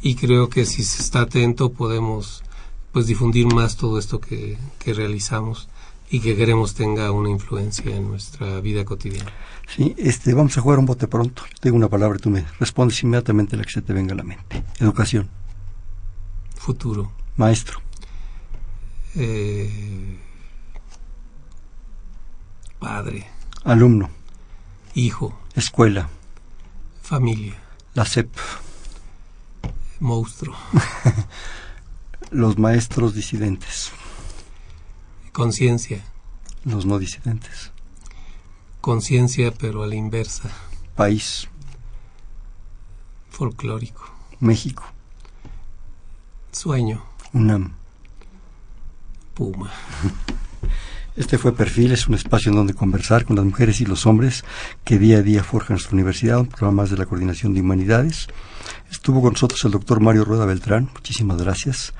[0.00, 2.42] y creo que si se está atento podemos
[2.92, 5.68] pues difundir más todo esto que, que realizamos
[6.10, 9.32] y que queremos tenga una influencia en nuestra vida cotidiana.
[9.66, 11.42] Sí, este, vamos a jugar un bote pronto.
[11.46, 14.12] Yo te digo una palabra y tú me respondes inmediatamente la que se te venga
[14.12, 14.62] a la mente.
[14.78, 15.28] Educación.
[16.54, 17.10] Futuro.
[17.36, 17.80] Maestro.
[19.16, 20.18] Eh,
[22.78, 23.26] padre.
[23.64, 24.10] Alumno.
[24.94, 25.36] Hijo.
[25.56, 26.08] Escuela.
[27.02, 27.54] Familia.
[27.94, 28.30] La SEP.
[30.04, 30.54] Monstruo.
[32.30, 33.90] Los maestros disidentes.
[35.32, 36.04] Conciencia.
[36.64, 37.72] Los no disidentes.
[38.82, 40.50] Conciencia, pero a la inversa.
[40.94, 41.48] País.
[43.30, 44.12] Folclórico.
[44.40, 44.84] México.
[46.52, 47.02] Sueño.
[47.32, 47.72] UNAM.
[49.32, 49.72] Puma.
[51.16, 54.44] Este fue Perfiles, un espacio en donde conversar con las mujeres y los hombres
[54.82, 58.26] que día a día forjan nuestra universidad, un programa más de la Coordinación de Humanidades.
[58.90, 61.92] Estuvo con nosotros el doctor Mario Rueda Beltrán, muchísimas gracias.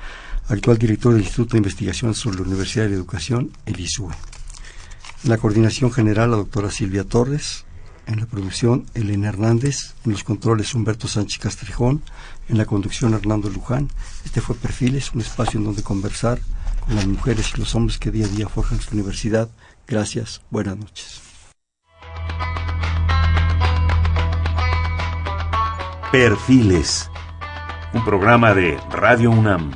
[0.49, 4.13] actual director del Instituto de Investigación sobre la Universidad de la Educación, el ISUE.
[5.23, 7.63] En la coordinación general, la doctora Silvia Torres.
[8.07, 9.95] En la producción, Elena Hernández.
[10.05, 12.03] En los controles, Humberto Sánchez Castrejón.
[12.49, 13.89] En la conducción, Hernando Luján.
[14.25, 16.39] Este fue Perfiles, un espacio en donde conversar
[16.85, 19.49] con las mujeres y los hombres que día a día forjan nuestra universidad.
[19.87, 20.41] Gracias.
[20.49, 21.21] Buenas noches.
[26.11, 27.09] Perfiles.
[27.93, 29.71] Un programa de Radio UNAM.